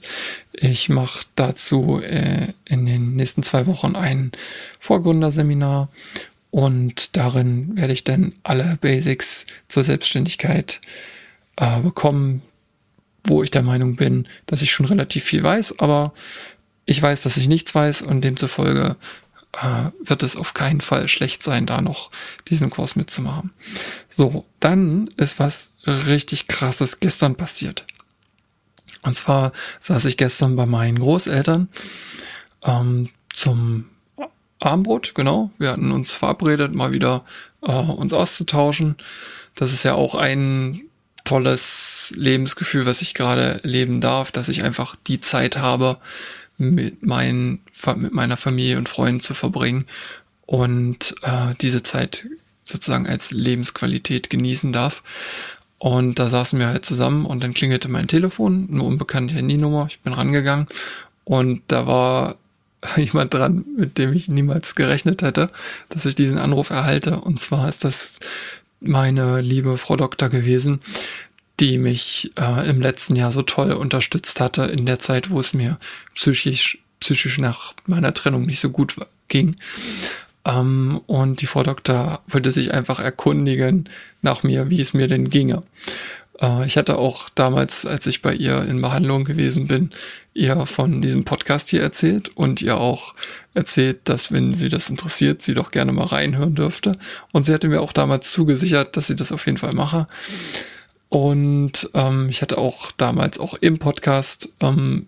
Ich 0.54 0.88
mache 0.88 1.26
dazu 1.36 2.00
äh, 2.02 2.54
in 2.66 2.86
den 2.86 3.16
nächsten 3.16 3.44
zwei 3.44 3.68
Wochen 3.68 3.96
ein 3.96 4.32
Vorgründerseminar. 4.80 5.90
Und 6.52 7.18
darin 7.18 7.76
werde 7.76 7.94
ich 7.94 8.06
dann 8.06 8.34
alle 8.44 8.78
Basics 8.80 9.46
zur 9.68 9.84
Selbstständigkeit 9.84 10.80
äh, 11.58 11.82
bekommen, 11.82 12.42
wo 13.24 13.44
ich 13.44 13.52
der 13.52 13.64
Meinung 13.64 13.96
bin, 13.96 14.28
dass 14.46 14.62
ich 14.62 14.72
schon 14.72 14.86
relativ 14.86 15.24
viel 15.24 15.44
weiß, 15.44 15.80
aber 15.80 16.14
ich 16.86 17.02
weiß, 17.02 17.22
dass 17.22 17.38
ich 17.38 17.48
nichts 17.48 17.74
weiß 17.74 18.02
und 18.02 18.22
demzufolge 18.22 18.98
äh, 19.54 19.92
wird 20.04 20.24
es 20.24 20.36
auf 20.36 20.54
keinen 20.54 20.82
Fall 20.82 21.08
schlecht 21.08 21.44
sein, 21.44 21.66
da 21.66 21.82
noch 21.82 22.12
diesen 22.48 22.70
Kurs 22.70 22.96
mitzumachen. 22.96 23.52
So, 24.10 24.46
dann 24.60 25.08
ist 25.18 25.40
was 25.40 25.74
richtig 25.86 26.48
krasses 26.48 27.00
gestern 27.00 27.36
passiert. 27.36 27.86
Und 29.04 29.16
zwar 29.16 29.52
saß 29.80 30.06
ich 30.06 30.18
gestern 30.18 30.56
bei 30.56 30.66
meinen 30.66 31.00
Großeltern 31.00 31.70
ähm, 32.64 33.10
zum 33.34 33.86
Abendbrot, 34.60 35.16
genau. 35.16 35.52
Wir 35.58 35.72
hatten 35.72 35.92
uns 35.92 36.14
verabredet, 36.14 36.74
mal 36.76 36.92
wieder 36.92 37.26
äh, 37.64 37.72
uns 37.72 38.14
auszutauschen. 38.14 38.96
Das 39.56 39.74
ist 39.74 39.84
ja 39.84 39.96
auch 39.96 40.14
ein 40.14 40.82
tolles 41.24 42.14
Lebensgefühl, 42.16 42.86
was 42.86 43.02
ich 43.02 43.14
gerade 43.14 43.60
leben 43.64 44.02
darf, 44.02 44.32
dass 44.32 44.50
ich 44.50 44.64
einfach 44.64 44.96
die 45.08 45.22
Zeit 45.22 45.58
habe, 45.58 45.98
mit, 46.58 47.04
mein, 47.04 47.60
mit 47.96 48.14
meiner 48.14 48.38
Familie 48.38 48.78
und 48.78 48.90
Freunden 48.90 49.20
zu 49.20 49.34
verbringen 49.34 49.86
und 50.46 51.16
äh, 51.24 51.56
diese 51.60 51.84
Zeit 51.84 52.28
sozusagen 52.64 53.08
als 53.08 53.32
Lebensqualität 53.32 54.30
genießen 54.30 54.72
darf. 54.72 55.04
Und 55.80 56.20
da 56.20 56.30
saßen 56.30 56.60
wir 56.60 56.68
halt 56.68 56.86
zusammen 56.86 57.26
und 57.26 57.44
dann 57.44 57.56
klingelte 57.56 57.90
mein 57.90 58.08
Telefon, 58.08 58.70
eine 58.72 58.84
unbekannte 58.84 59.34
Handynummer. 59.34 59.88
Ich 59.90 60.00
bin 60.02 60.14
rangegangen 60.14 60.68
und 61.24 61.64
da 61.68 61.88
war 61.88 62.36
jemand 62.96 63.34
dran, 63.34 63.66
mit 63.78 63.98
dem 63.98 64.14
ich 64.14 64.28
niemals 64.28 64.76
gerechnet 64.76 65.22
hätte, 65.22 65.50
dass 65.90 66.06
ich 66.06 66.16
diesen 66.16 66.38
Anruf 66.38 66.70
erhalte. 66.70 67.20
Und 67.20 67.40
zwar 67.40 67.68
ist 67.68 67.84
das 67.84 68.20
meine 68.82 69.42
liebe 69.42 69.78
Frau 69.78 69.96
Doktor 69.96 70.30
gewesen, 70.30 70.82
die 71.60 71.78
mich 71.78 72.32
äh, 72.38 72.70
im 72.70 72.82
letzten 72.82 73.16
Jahr 73.16 73.32
so 73.32 73.44
toll 73.44 73.72
unterstützt 73.72 74.42
hatte 74.42 74.64
in 74.64 74.86
der 74.86 75.00
Zeit, 75.00 75.30
wo 75.30 75.40
es 75.40 75.54
mir 75.54 75.78
psychisch, 76.16 76.80
psychisch 77.00 77.38
nach 77.38 77.74
meiner 77.86 78.14
Trennung 78.14 78.46
nicht 78.46 78.60
so 78.60 78.70
gut 78.70 78.96
ging. 79.28 79.56
Ähm, 80.44 81.02
und 81.06 81.42
die 81.42 81.46
Frau 81.46 81.64
Doktor 81.64 82.22
wollte 82.28 82.52
sich 82.52 82.74
einfach 82.74 83.00
erkundigen 83.00 83.90
nach 84.22 84.44
mir, 84.44 84.70
wie 84.70 84.82
es 84.82 84.94
mir 84.94 85.08
denn 85.08 85.30
ginge. 85.30 85.62
Äh, 86.42 86.66
ich 86.66 86.78
hatte 86.78 86.98
auch 86.98 87.30
damals, 87.30 87.86
als 87.86 88.08
ich 88.08 88.22
bei 88.22 88.34
ihr 88.34 88.64
in 88.64 88.82
Behandlung 88.82 89.24
gewesen 89.24 89.68
bin, 89.68 89.92
ihr 90.34 90.66
von 90.66 91.02
diesem 91.02 91.24
Podcast 91.24 91.70
hier 91.70 91.82
erzählt 91.82 92.30
und 92.36 92.62
ihr 92.62 92.78
auch 92.78 93.14
erzählt, 93.54 94.02
dass 94.06 94.32
wenn 94.32 94.54
sie 94.54 94.70
das 94.70 94.90
interessiert, 94.90 95.42
sie 95.42 95.54
doch 95.54 95.72
gerne 95.72 95.92
mal 95.92 96.06
reinhören 96.06 96.56
dürfte. 96.56 96.98
Und 97.32 97.44
sie 97.44 97.54
hatte 97.54 97.68
mir 97.68 97.82
auch 97.82 97.94
damals 97.94 98.32
zugesichert, 98.32 98.98
dass 98.98 99.08
sie 99.08 99.16
das 99.16 99.32
auf 99.32 99.46
jeden 99.46 99.58
Fall 99.58 99.74
mache. 99.74 100.08
Und 101.10 101.90
ähm, 101.94 102.28
ich 102.30 102.42
hatte 102.42 102.58
auch 102.58 102.92
damals 102.94 103.38
auch 103.38 103.56
im 103.56 103.80
Podcast 103.80 104.54
ähm, 104.62 105.08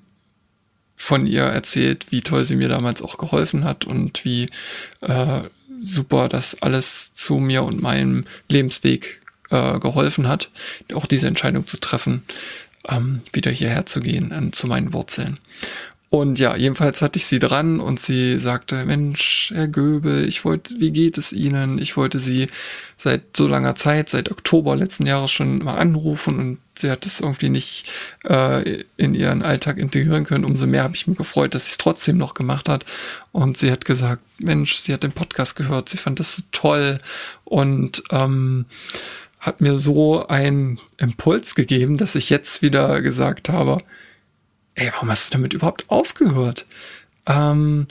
von 0.97 1.25
ihr 1.25 1.43
erzählt, 1.43 2.11
wie 2.11 2.21
toll 2.21 2.43
sie 2.43 2.57
mir 2.57 2.67
damals 2.67 3.01
auch 3.01 3.17
geholfen 3.17 3.63
hat 3.63 3.85
und 3.85 4.25
wie 4.25 4.49
äh, 5.01 5.43
super 5.79 6.27
das 6.27 6.61
alles 6.61 7.13
zu 7.13 7.35
mir 7.35 7.63
und 7.63 7.81
meinem 7.81 8.25
Lebensweg 8.49 9.22
äh, 9.53 9.79
geholfen 9.79 10.27
hat, 10.27 10.49
auch 10.93 11.05
diese 11.05 11.27
Entscheidung 11.27 11.67
zu 11.67 11.77
treffen, 11.77 12.23
ähm, 12.89 13.21
wieder 13.31 13.51
hierher 13.51 13.85
zu 13.85 14.01
gehen, 14.01 14.31
äh, 14.31 14.51
zu 14.51 14.67
meinen 14.67 14.93
Wurzeln. 14.93 15.37
Und 16.13 16.37
ja, 16.37 16.55
jedenfalls 16.55 17.01
hatte 17.01 17.17
ich 17.17 17.25
sie 17.25 17.39
dran 17.39 17.79
und 17.79 17.99
sie 17.99 18.37
sagte, 18.37 18.85
Mensch, 18.85 19.51
Herr 19.51 19.67
Göbel, 19.67 20.27
ich 20.27 20.45
wollte, 20.45 20.79
wie 20.79 20.91
geht 20.91 21.17
es 21.17 21.33
Ihnen? 21.33 21.79
Ich 21.79 21.97
wollte 21.97 22.19
Sie 22.19 22.49
seit 22.97 23.35
so 23.35 23.47
langer 23.47 23.73
Zeit, 23.73 24.09
seit 24.09 24.29
Oktober 24.29 24.75
letzten 24.75 25.07
Jahres 25.07 25.31
schon 25.31 25.63
mal 25.63 25.75
anrufen 25.75 26.37
und 26.37 26.57
sie 26.77 26.91
hat 26.91 27.07
es 27.07 27.19
irgendwie 27.19 27.49
nicht 27.49 27.91
äh, 28.25 28.83
in 28.95 29.15
ihren 29.15 29.41
Alltag 29.41 29.79
integrieren 29.79 30.23
können. 30.23 30.45
Umso 30.45 30.67
mehr 30.67 30.83
habe 30.83 30.95
ich 30.95 31.07
mich 31.07 31.17
gefreut, 31.17 31.55
dass 31.55 31.65
sie 31.65 31.71
es 31.71 31.77
trotzdem 31.79 32.17
noch 32.17 32.35
gemacht 32.35 32.69
hat. 32.69 32.85
Und 33.31 33.57
sie 33.57 33.71
hat 33.71 33.83
gesagt, 33.83 34.21
Mensch, 34.37 34.75
sie 34.75 34.93
hat 34.93 35.01
den 35.01 35.13
Podcast 35.13 35.55
gehört, 35.55 35.89
sie 35.89 35.97
fand 35.97 36.19
das 36.19 36.35
so 36.35 36.43
toll 36.51 36.99
und 37.43 38.03
ähm, 38.11 38.65
hat 39.43 39.59
mir 39.59 39.75
so 39.75 40.25
einen 40.25 40.79
Impuls 40.97 41.53
gegeben, 41.53 41.97
dass 41.97 42.15
ich 42.15 42.29
jetzt 42.29 42.61
wieder 42.61 43.01
gesagt 43.01 43.49
habe, 43.49 43.79
ey, 44.75 44.89
warum 44.93 45.11
hast 45.11 45.27
du 45.27 45.37
damit 45.37 45.53
überhaupt 45.53 45.89
aufgehört? 45.89 46.65
Ähm, 47.25 47.87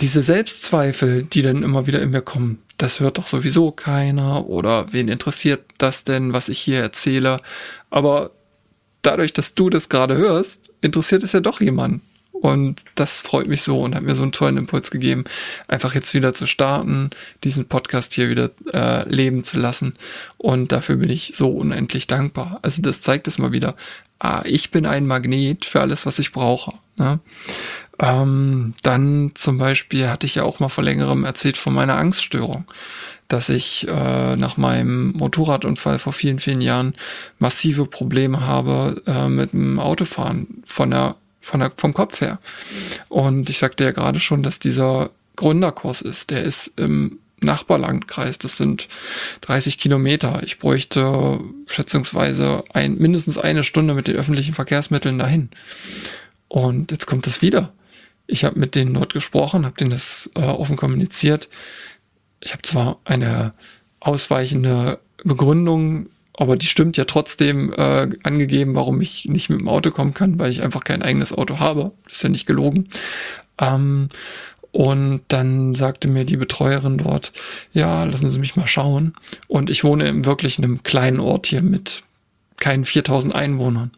diese 0.00 0.22
Selbstzweifel, 0.22 1.24
die 1.24 1.42
dann 1.42 1.64
immer 1.64 1.88
wieder 1.88 2.00
in 2.00 2.10
mir 2.10 2.22
kommen, 2.22 2.62
das 2.78 3.00
hört 3.00 3.18
doch 3.18 3.26
sowieso 3.26 3.72
keiner 3.72 4.46
oder 4.46 4.92
wen 4.92 5.08
interessiert 5.08 5.64
das 5.78 6.04
denn, 6.04 6.32
was 6.32 6.48
ich 6.48 6.60
hier 6.60 6.80
erzähle? 6.80 7.40
Aber 7.90 8.30
dadurch, 9.02 9.32
dass 9.32 9.54
du 9.54 9.70
das 9.70 9.88
gerade 9.88 10.16
hörst, 10.16 10.72
interessiert 10.80 11.24
es 11.24 11.32
ja 11.32 11.40
doch 11.40 11.60
jemanden. 11.60 12.00
Und 12.40 12.82
das 12.94 13.22
freut 13.22 13.46
mich 13.46 13.62
so 13.62 13.80
und 13.80 13.94
hat 13.94 14.02
mir 14.02 14.16
so 14.16 14.22
einen 14.22 14.32
tollen 14.32 14.58
Impuls 14.58 14.90
gegeben, 14.90 15.24
einfach 15.68 15.94
jetzt 15.94 16.12
wieder 16.14 16.34
zu 16.34 16.46
starten, 16.46 17.10
diesen 17.42 17.66
Podcast 17.66 18.12
hier 18.12 18.28
wieder 18.28 18.50
äh, 18.72 19.08
leben 19.08 19.44
zu 19.44 19.58
lassen. 19.58 19.96
Und 20.36 20.72
dafür 20.72 20.96
bin 20.96 21.10
ich 21.10 21.34
so 21.36 21.48
unendlich 21.48 22.06
dankbar. 22.06 22.58
Also 22.62 22.82
das 22.82 23.00
zeigt 23.00 23.28
es 23.28 23.38
mal 23.38 23.52
wieder. 23.52 23.76
Ah, 24.18 24.42
ich 24.44 24.70
bin 24.70 24.84
ein 24.84 25.06
Magnet 25.06 25.64
für 25.64 25.80
alles, 25.80 26.06
was 26.06 26.18
ich 26.18 26.32
brauche. 26.32 26.72
Ne? 26.96 27.20
Ähm, 27.98 28.74
dann 28.82 29.32
zum 29.34 29.58
Beispiel 29.58 30.08
hatte 30.08 30.26
ich 30.26 30.36
ja 30.36 30.42
auch 30.42 30.60
mal 30.60 30.68
vor 30.68 30.84
längerem 30.84 31.24
erzählt 31.24 31.56
von 31.56 31.74
meiner 31.74 31.96
Angststörung, 31.96 32.64
dass 33.28 33.48
ich 33.48 33.86
äh, 33.88 34.36
nach 34.36 34.56
meinem 34.56 35.12
Motorradunfall 35.12 35.98
vor 35.98 36.12
vielen, 36.12 36.40
vielen 36.40 36.60
Jahren 36.60 36.94
massive 37.38 37.86
Probleme 37.86 38.40
habe 38.40 39.02
äh, 39.06 39.28
mit 39.28 39.52
dem 39.52 39.78
Autofahren 39.78 40.62
von 40.64 40.90
der, 40.90 41.16
von 41.44 41.60
der, 41.60 41.72
vom 41.76 41.94
Kopf 41.94 42.20
her. 42.20 42.38
Und 43.08 43.50
ich 43.50 43.58
sagte 43.58 43.84
ja 43.84 43.90
gerade 43.90 44.18
schon, 44.18 44.42
dass 44.42 44.58
dieser 44.58 45.10
Gründerkurs 45.36 46.00
ist. 46.00 46.30
Der 46.30 46.42
ist 46.42 46.72
im 46.76 47.18
Nachbarlandkreis. 47.40 48.38
Das 48.38 48.56
sind 48.56 48.88
30 49.42 49.78
Kilometer. 49.78 50.42
Ich 50.42 50.58
bräuchte 50.58 51.40
schätzungsweise 51.66 52.64
ein, 52.72 52.96
mindestens 52.96 53.38
eine 53.38 53.62
Stunde 53.62 53.94
mit 53.94 54.08
den 54.08 54.16
öffentlichen 54.16 54.54
Verkehrsmitteln 54.54 55.18
dahin. 55.18 55.50
Und 56.48 56.90
jetzt 56.90 57.06
kommt 57.06 57.26
das 57.26 57.42
wieder. 57.42 57.72
Ich 58.26 58.44
habe 58.44 58.58
mit 58.58 58.74
denen 58.74 58.94
dort 58.94 59.12
gesprochen, 59.12 59.66
habe 59.66 59.76
denen 59.76 59.90
das 59.90 60.30
äh, 60.34 60.40
offen 60.40 60.76
kommuniziert. 60.76 61.50
Ich 62.40 62.52
habe 62.52 62.62
zwar 62.62 63.00
eine 63.04 63.52
ausweichende 64.00 64.98
Begründung, 65.24 66.06
aber 66.36 66.56
die 66.56 66.66
stimmt 66.66 66.96
ja 66.96 67.04
trotzdem 67.04 67.72
äh, 67.72 68.08
angegeben, 68.22 68.74
warum 68.74 69.00
ich 69.00 69.26
nicht 69.26 69.50
mit 69.50 69.60
dem 69.60 69.68
Auto 69.68 69.90
kommen 69.90 70.14
kann, 70.14 70.38
weil 70.38 70.50
ich 70.50 70.62
einfach 70.62 70.82
kein 70.82 71.02
eigenes 71.02 71.32
Auto 71.32 71.58
habe. 71.58 71.92
Das 72.04 72.14
ist 72.14 72.22
ja 72.22 72.28
nicht 72.28 72.46
gelogen. 72.46 72.88
Ähm, 73.58 74.08
und 74.72 75.20
dann 75.28 75.76
sagte 75.76 76.08
mir 76.08 76.24
die 76.24 76.36
Betreuerin 76.36 76.98
dort, 76.98 77.32
ja, 77.72 78.02
lassen 78.02 78.28
Sie 78.28 78.40
mich 78.40 78.56
mal 78.56 78.66
schauen. 78.66 79.14
Und 79.46 79.70
ich 79.70 79.84
wohne 79.84 80.08
im 80.08 80.24
wirklich 80.24 80.58
in 80.58 80.64
einem 80.64 80.82
kleinen 80.82 81.20
Ort 81.20 81.46
hier 81.46 81.62
mit 81.62 82.02
keinen 82.58 82.84
4000 82.84 83.32
Einwohnern. 83.32 83.92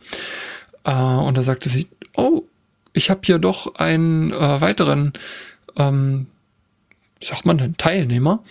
Äh, 0.85 0.93
und 0.93 1.39
da 1.39 1.43
sagte 1.43 1.71
sie, 1.71 1.89
oh, 2.17 2.43
ich 2.93 3.09
habe 3.09 3.21
hier 3.25 3.39
doch 3.39 3.77
einen 3.77 4.33
äh, 4.33 4.61
weiteren, 4.61 5.15
ähm, 5.77 6.27
wie 7.21 7.27
sagt 7.27 7.47
man 7.47 7.57
denn, 7.57 7.77
Teilnehmer 7.79 8.43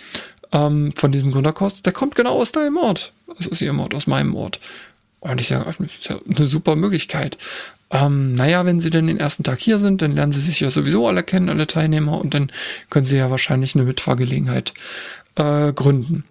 ähm, 0.51 0.93
von 0.95 1.11
diesem 1.11 1.31
Gründerkurs, 1.31 1.83
der 1.83 1.93
kommt 1.93 2.15
genau 2.15 2.39
aus 2.39 2.51
deinem 2.51 2.77
Ort. 2.77 3.13
Also 3.27 3.51
aus 3.51 3.61
ihrem 3.61 3.79
Ort, 3.79 3.93
aus 3.93 4.07
meinem 4.07 4.35
Ort. 4.35 4.59
Und 5.19 5.41
ich 5.41 5.47
sage, 5.47 5.65
das 5.65 5.79
ist 5.79 6.09
ja 6.09 6.19
eine 6.29 6.45
super 6.45 6.75
Möglichkeit 6.75 7.37
ähm, 7.91 8.33
naja, 8.33 8.65
wenn 8.65 8.79
sie 8.79 8.89
denn 8.89 9.07
den 9.07 9.19
ersten 9.19 9.43
Tag 9.43 9.59
hier 9.59 9.79
sind, 9.79 10.01
dann 10.01 10.15
lernen 10.15 10.31
sie 10.31 10.41
sich 10.41 10.59
ja 10.59 10.69
sowieso 10.71 11.07
alle 11.07 11.23
kennen, 11.23 11.49
alle 11.49 11.67
Teilnehmer, 11.67 12.19
und 12.19 12.33
dann 12.33 12.51
können 12.89 13.05
sie 13.05 13.17
ja 13.17 13.29
wahrscheinlich 13.29 13.75
eine 13.75 13.83
Mitfahrgelegenheit 13.83 14.73
äh, 15.35 15.71
gründen. 15.71 16.23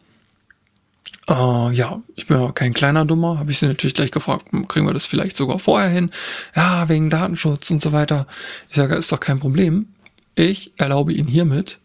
Uh, 1.26 1.70
ja, 1.70 2.02
ich 2.16 2.26
bin 2.26 2.38
ja 2.38 2.52
kein 2.52 2.74
kleiner 2.74 3.06
Dummer, 3.06 3.38
habe 3.38 3.50
ich 3.50 3.58
sie 3.58 3.66
natürlich 3.66 3.94
gleich 3.94 4.10
gefragt, 4.10 4.46
hm, 4.50 4.68
kriegen 4.68 4.84
wir 4.84 4.92
das 4.92 5.06
vielleicht 5.06 5.38
sogar 5.38 5.58
vorher 5.58 5.88
hin? 5.88 6.10
Ja, 6.54 6.90
wegen 6.90 7.08
Datenschutz 7.08 7.70
und 7.70 7.80
so 7.80 7.92
weiter. 7.92 8.26
Ich 8.68 8.76
sage, 8.76 8.94
ist 8.94 9.10
doch 9.10 9.20
kein 9.20 9.40
Problem. 9.40 9.86
Ich 10.34 10.72
erlaube 10.76 11.14
Ihnen 11.14 11.28
hiermit, 11.28 11.78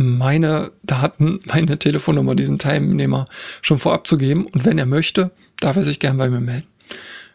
meine 0.00 0.72
Daten, 0.82 1.40
meine 1.44 1.78
Telefonnummer 1.78 2.34
diesem 2.34 2.58
Teilnehmer 2.58 3.26
schon 3.60 3.78
vorab 3.78 4.06
zu 4.06 4.16
geben. 4.16 4.46
Und 4.46 4.64
wenn 4.64 4.78
er 4.78 4.86
möchte, 4.86 5.30
darf 5.60 5.76
er 5.76 5.84
sich 5.84 6.00
gern 6.00 6.16
bei 6.16 6.30
mir 6.30 6.40
melden. 6.40 6.66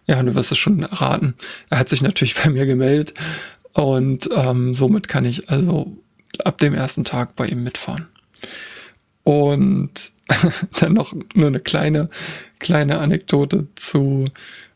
Ja, 0.07 0.21
du 0.21 0.33
wirst 0.35 0.51
es 0.51 0.57
schon 0.57 0.81
erraten. 0.81 1.35
Er 1.69 1.79
hat 1.79 1.89
sich 1.89 2.01
natürlich 2.01 2.35
bei 2.43 2.49
mir 2.49 2.65
gemeldet 2.65 3.13
und 3.73 4.29
ähm, 4.33 4.73
somit 4.73 5.07
kann 5.07 5.25
ich 5.25 5.49
also 5.49 5.95
ab 6.43 6.57
dem 6.57 6.73
ersten 6.73 7.03
Tag 7.03 7.35
bei 7.35 7.47
ihm 7.47 7.63
mitfahren. 7.63 8.07
Und 9.23 10.11
dann 10.79 10.93
noch 10.93 11.13
nur 11.33 11.47
eine 11.47 11.59
kleine, 11.59 12.09
kleine 12.59 12.99
Anekdote 12.99 13.67
zu, 13.75 14.25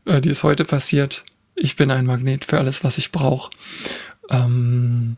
äh, 0.06 0.22
die 0.22 0.30
ist 0.30 0.44
heute 0.44 0.64
passiert. 0.64 1.24
Ich 1.56 1.76
bin 1.76 1.92
ein 1.92 2.06
Magnet 2.06 2.46
für 2.46 2.60
alles, 2.60 2.84
was 2.84 2.98
ich 2.98 3.12
brauche. 3.12 3.52
Ähm, 4.30 5.18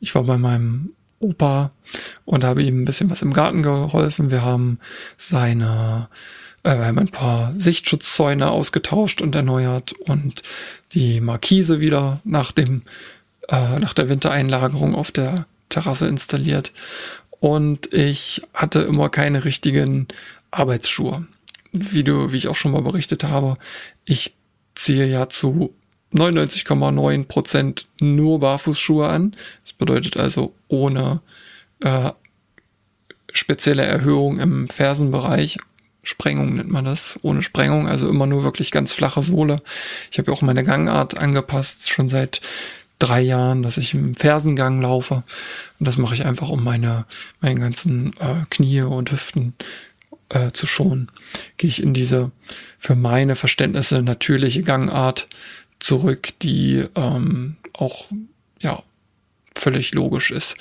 ich 0.00 0.14
war 0.14 0.24
bei 0.24 0.38
meinem 0.38 0.92
Opa 1.18 1.70
und 2.24 2.44
habe 2.44 2.62
ihm 2.62 2.82
ein 2.82 2.84
bisschen 2.84 3.10
was 3.10 3.22
im 3.22 3.32
Garten 3.32 3.62
geholfen. 3.62 4.30
Wir 4.30 4.42
haben 4.42 4.78
seine 5.16 6.08
äh, 6.62 6.78
wir 6.78 6.86
haben 6.86 6.98
ein 6.98 7.08
paar 7.08 7.54
Sichtschutzzäune 7.58 8.50
ausgetauscht 8.50 9.22
und 9.22 9.34
erneuert 9.34 9.92
und 9.92 10.42
die 10.92 11.20
Markise 11.20 11.80
wieder 11.80 12.20
nach 12.24 12.52
dem 12.52 12.82
äh, 13.48 13.78
nach 13.78 13.94
der 13.94 14.08
Wintereinlagerung 14.08 14.94
auf 14.94 15.10
der 15.10 15.46
Terrasse 15.68 16.08
installiert. 16.08 16.72
Und 17.40 17.92
ich 17.92 18.42
hatte 18.54 18.80
immer 18.80 19.08
keine 19.08 19.44
richtigen 19.44 20.08
Arbeitsschuhe. 20.50 21.26
Wie 21.72 22.02
du, 22.02 22.32
wie 22.32 22.36
ich 22.36 22.48
auch 22.48 22.56
schon 22.56 22.72
mal 22.72 22.82
berichtet 22.82 23.24
habe, 23.24 23.58
ich 24.04 24.34
ziehe 24.74 25.06
ja 25.06 25.28
zu 25.28 25.74
99,9 26.14 27.24
Prozent 27.24 27.86
nur 28.00 28.40
Barfußschuhe 28.40 29.08
an. 29.08 29.36
Das 29.62 29.72
bedeutet 29.72 30.16
also 30.16 30.54
ohne 30.68 31.20
äh, 31.80 32.12
spezielle 33.32 33.84
Erhöhung 33.84 34.38
im 34.38 34.68
Fersenbereich. 34.68 35.58
Sprengung 36.02 36.54
nennt 36.54 36.70
man 36.70 36.84
das, 36.84 37.18
ohne 37.22 37.42
Sprengung, 37.42 37.88
also 37.88 38.08
immer 38.08 38.26
nur 38.26 38.44
wirklich 38.44 38.70
ganz 38.70 38.92
flache 38.92 39.22
Sohle. 39.22 39.60
Ich 40.12 40.18
habe 40.18 40.32
auch 40.32 40.40
meine 40.40 40.62
Gangart 40.62 41.18
angepasst, 41.18 41.90
schon 41.90 42.08
seit 42.08 42.40
drei 42.98 43.20
Jahren, 43.20 43.62
dass 43.62 43.76
ich 43.76 43.92
im 43.92 44.14
Fersengang 44.14 44.80
laufe. 44.80 45.24
Und 45.78 45.86
das 45.86 45.98
mache 45.98 46.14
ich 46.14 46.24
einfach, 46.24 46.48
um 46.48 46.62
meine, 46.62 47.06
meine 47.40 47.60
ganzen 47.60 48.14
äh, 48.20 48.44
Knie 48.50 48.82
und 48.82 49.10
Hüften 49.10 49.54
äh, 50.28 50.52
zu 50.52 50.66
schonen. 50.66 51.10
Gehe 51.56 51.68
ich 51.68 51.82
in 51.82 51.92
diese 51.92 52.30
für 52.78 52.94
meine 52.94 53.34
Verständnisse 53.34 54.02
natürliche 54.02 54.62
Gangart 54.62 55.28
zurück, 55.78 56.28
die 56.42 56.84
ähm, 56.94 57.56
auch 57.72 58.06
ja 58.60 58.82
völlig 59.58 59.94
logisch 59.94 60.30
ist. 60.30 60.56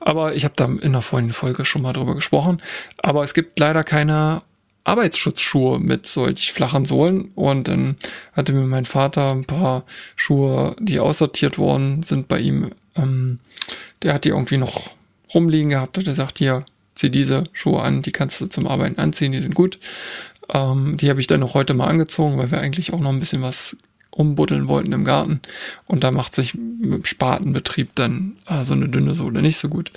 Aber 0.00 0.34
ich 0.34 0.44
habe 0.44 0.54
da 0.56 0.66
in 0.66 0.92
der 0.92 1.02
vorigen 1.02 1.32
Folge 1.32 1.64
schon 1.64 1.82
mal 1.82 1.92
drüber 1.92 2.14
gesprochen. 2.14 2.62
Aber 2.98 3.22
es 3.22 3.34
gibt 3.34 3.58
leider 3.58 3.84
keine 3.84 4.42
Arbeitsschutzschuhe 4.84 5.78
mit 5.78 6.06
solch 6.06 6.52
flachen 6.52 6.86
Sohlen 6.86 7.30
und 7.34 7.68
dann 7.68 7.96
hatte 8.32 8.54
mir 8.54 8.62
mein 8.62 8.86
Vater 8.86 9.32
ein 9.32 9.44
paar 9.44 9.84
Schuhe, 10.16 10.76
die 10.80 10.98
aussortiert 10.98 11.58
worden 11.58 12.02
sind 12.02 12.26
bei 12.26 12.40
ihm. 12.40 12.72
Ähm, 12.96 13.38
der 14.02 14.14
hat 14.14 14.24
die 14.24 14.30
irgendwie 14.30 14.56
noch 14.56 14.94
rumliegen 15.34 15.70
gehabt. 15.70 16.04
Der 16.06 16.14
sagt, 16.14 16.38
hier, 16.38 16.64
zieh 16.94 17.10
diese 17.10 17.44
Schuhe 17.52 17.82
an, 17.82 18.02
die 18.02 18.12
kannst 18.12 18.40
du 18.40 18.46
zum 18.46 18.66
Arbeiten 18.66 18.98
anziehen, 18.98 19.32
die 19.32 19.40
sind 19.40 19.54
gut. 19.54 19.78
Ähm, 20.52 20.96
die 20.96 21.10
habe 21.10 21.20
ich 21.20 21.26
dann 21.26 21.40
noch 21.40 21.54
heute 21.54 21.74
mal 21.74 21.86
angezogen, 21.86 22.38
weil 22.38 22.50
wir 22.50 22.60
eigentlich 22.60 22.92
auch 22.92 23.00
noch 23.00 23.10
ein 23.10 23.20
bisschen 23.20 23.42
was 23.42 23.76
umbuddeln 24.18 24.68
wollten 24.68 24.92
im 24.92 25.04
Garten. 25.04 25.40
Und 25.86 26.04
da 26.04 26.10
macht 26.10 26.34
sich 26.34 26.54
mit 26.54 27.06
Spatenbetrieb 27.06 27.94
dann 27.94 28.36
äh, 28.46 28.64
so 28.64 28.74
eine 28.74 28.88
dünne 28.88 29.14
Sohle 29.14 29.40
nicht 29.40 29.58
so 29.58 29.68
gut. 29.68 29.90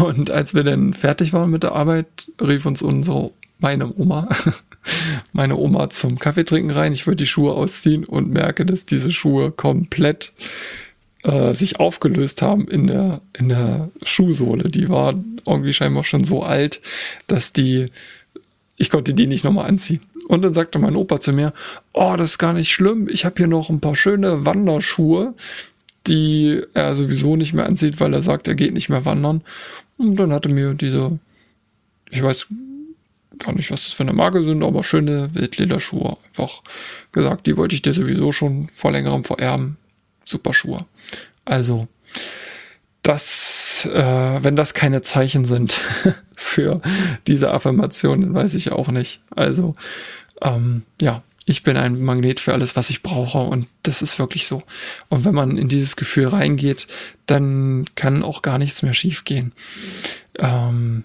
Und 0.00 0.30
als 0.30 0.54
wir 0.54 0.64
dann 0.64 0.94
fertig 0.94 1.32
waren 1.32 1.50
mit 1.50 1.62
der 1.62 1.72
Arbeit, 1.72 2.06
rief 2.40 2.64
uns 2.64 2.82
unsere, 2.82 3.30
meine 3.58 3.94
Oma, 3.94 4.28
meine 5.32 5.56
Oma 5.56 5.90
zum 5.90 6.18
Kaffeetrinken 6.18 6.70
rein. 6.70 6.92
Ich 6.94 7.06
wollte 7.06 7.24
die 7.24 7.28
Schuhe 7.28 7.52
ausziehen 7.52 8.04
und 8.04 8.30
merke, 8.30 8.64
dass 8.64 8.86
diese 8.86 9.12
Schuhe 9.12 9.50
komplett 9.50 10.32
äh, 11.24 11.52
sich 11.54 11.78
aufgelöst 11.78 12.40
haben 12.40 12.66
in 12.68 12.86
der, 12.86 13.20
in 13.38 13.50
der 13.50 13.90
Schuhsohle. 14.02 14.70
Die 14.70 14.88
war 14.88 15.14
irgendwie 15.46 15.74
scheinbar 15.74 16.04
schon 16.04 16.24
so 16.24 16.42
alt, 16.42 16.80
dass 17.26 17.52
die, 17.52 17.90
ich 18.76 18.88
konnte 18.88 19.12
die 19.12 19.26
nicht 19.26 19.44
nochmal 19.44 19.66
anziehen. 19.66 20.00
Und 20.28 20.42
dann 20.42 20.54
sagte 20.54 20.78
mein 20.78 20.96
Opa 20.96 21.20
zu 21.20 21.32
mir, 21.32 21.52
oh, 21.92 22.14
das 22.16 22.32
ist 22.32 22.38
gar 22.38 22.52
nicht 22.52 22.70
schlimm, 22.70 23.08
ich 23.08 23.24
habe 23.24 23.34
hier 23.36 23.48
noch 23.48 23.70
ein 23.70 23.80
paar 23.80 23.96
schöne 23.96 24.46
Wanderschuhe, 24.46 25.34
die 26.06 26.62
er 26.74 26.94
sowieso 26.94 27.36
nicht 27.36 27.52
mehr 27.52 27.66
anzieht, 27.66 28.00
weil 28.00 28.14
er 28.14 28.22
sagt, 28.22 28.48
er 28.48 28.54
geht 28.54 28.74
nicht 28.74 28.88
mehr 28.88 29.04
wandern. 29.04 29.42
Und 29.98 30.16
dann 30.16 30.32
hatte 30.32 30.48
mir 30.48 30.74
diese, 30.74 31.18
ich 32.10 32.22
weiß 32.22 32.48
gar 33.38 33.54
nicht, 33.54 33.70
was 33.70 33.84
das 33.84 33.94
für 33.94 34.02
eine 34.02 34.12
Marke 34.12 34.42
sind, 34.42 34.62
aber 34.62 34.84
schöne 34.84 35.30
Wildlederschuhe 35.34 36.16
einfach 36.26 36.62
gesagt, 37.12 37.46
die 37.46 37.56
wollte 37.56 37.74
ich 37.74 37.82
dir 37.82 37.94
sowieso 37.94 38.32
schon 38.32 38.68
vor 38.68 38.92
längerem 38.92 39.24
vererben. 39.24 39.76
Super 40.24 40.54
Schuhe. 40.54 40.86
Also, 41.44 41.88
das, 43.02 43.51
äh, 43.86 44.42
wenn 44.42 44.56
das 44.56 44.74
keine 44.74 45.02
Zeichen 45.02 45.44
sind 45.44 45.80
für 46.34 46.80
diese 47.26 47.50
Affirmation, 47.50 48.20
dann 48.20 48.34
weiß 48.34 48.54
ich 48.54 48.72
auch 48.72 48.88
nicht. 48.88 49.20
Also, 49.34 49.74
ähm, 50.40 50.82
ja, 51.00 51.22
ich 51.44 51.62
bin 51.62 51.76
ein 51.76 52.00
Magnet 52.00 52.40
für 52.40 52.52
alles, 52.52 52.76
was 52.76 52.90
ich 52.90 53.02
brauche 53.02 53.38
und 53.38 53.66
das 53.82 54.02
ist 54.02 54.18
wirklich 54.18 54.46
so. 54.46 54.62
Und 55.08 55.24
wenn 55.24 55.34
man 55.34 55.58
in 55.58 55.68
dieses 55.68 55.96
Gefühl 55.96 56.28
reingeht, 56.28 56.86
dann 57.26 57.86
kann 57.96 58.22
auch 58.22 58.42
gar 58.42 58.58
nichts 58.58 58.82
mehr 58.82 58.94
schiefgehen. 58.94 59.52
Ähm, 60.38 61.04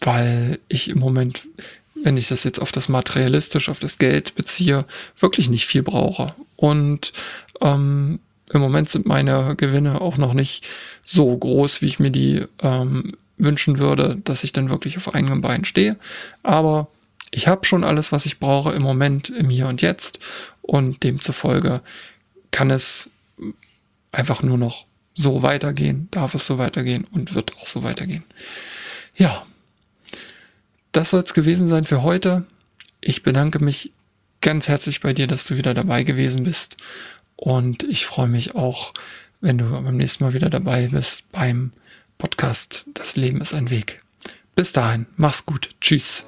weil 0.00 0.58
ich 0.68 0.88
im 0.88 0.98
Moment, 0.98 1.46
wenn 1.94 2.16
ich 2.16 2.28
das 2.28 2.44
jetzt 2.44 2.60
auf 2.60 2.72
das 2.72 2.88
Materialistisch, 2.88 3.68
auf 3.68 3.78
das 3.78 3.98
Geld 3.98 4.34
beziehe, 4.34 4.84
wirklich 5.18 5.48
nicht 5.48 5.66
viel 5.66 5.82
brauche. 5.82 6.34
Und 6.56 7.12
ähm, 7.60 8.20
im 8.52 8.60
Moment 8.60 8.88
sind 8.88 9.06
meine 9.06 9.56
Gewinne 9.56 10.00
auch 10.00 10.18
noch 10.18 10.34
nicht 10.34 10.66
so 11.04 11.36
groß, 11.36 11.82
wie 11.82 11.86
ich 11.86 11.98
mir 11.98 12.10
die 12.10 12.44
ähm, 12.60 13.16
wünschen 13.38 13.78
würde, 13.78 14.18
dass 14.22 14.44
ich 14.44 14.52
dann 14.52 14.70
wirklich 14.70 14.96
auf 14.96 15.14
eigenen 15.14 15.40
Beinen 15.40 15.64
stehe. 15.64 15.96
Aber 16.42 16.88
ich 17.30 17.48
habe 17.48 17.66
schon 17.66 17.82
alles, 17.82 18.12
was 18.12 18.26
ich 18.26 18.38
brauche 18.38 18.72
im 18.72 18.82
Moment, 18.82 19.30
im 19.30 19.48
Hier 19.48 19.68
und 19.68 19.82
Jetzt. 19.82 20.18
Und 20.60 21.02
demzufolge 21.02 21.80
kann 22.50 22.70
es 22.70 23.10
einfach 24.12 24.42
nur 24.42 24.58
noch 24.58 24.86
so 25.14 25.42
weitergehen, 25.42 26.08
darf 26.10 26.34
es 26.34 26.46
so 26.46 26.58
weitergehen 26.58 27.04
und 27.04 27.34
wird 27.34 27.54
auch 27.56 27.66
so 27.66 27.82
weitergehen. 27.82 28.24
Ja, 29.14 29.44
das 30.92 31.10
soll 31.10 31.20
es 31.20 31.34
gewesen 31.34 31.68
sein 31.68 31.86
für 31.86 32.02
heute. 32.02 32.44
Ich 33.00 33.22
bedanke 33.22 33.58
mich 33.58 33.92
ganz 34.40 34.68
herzlich 34.68 35.00
bei 35.00 35.12
dir, 35.12 35.26
dass 35.26 35.46
du 35.46 35.56
wieder 35.56 35.74
dabei 35.74 36.04
gewesen 36.04 36.44
bist. 36.44 36.76
Und 37.44 37.82
ich 37.82 38.06
freue 38.06 38.28
mich 38.28 38.54
auch, 38.54 38.94
wenn 39.40 39.58
du 39.58 39.68
beim 39.68 39.96
nächsten 39.96 40.22
Mal 40.22 40.32
wieder 40.32 40.48
dabei 40.48 40.86
bist 40.86 41.24
beim 41.32 41.72
Podcast 42.16 42.86
Das 42.94 43.16
Leben 43.16 43.40
ist 43.40 43.52
ein 43.52 43.68
Weg. 43.68 44.00
Bis 44.54 44.72
dahin, 44.72 45.06
mach's 45.16 45.44
gut. 45.44 45.70
Tschüss. 45.80 46.24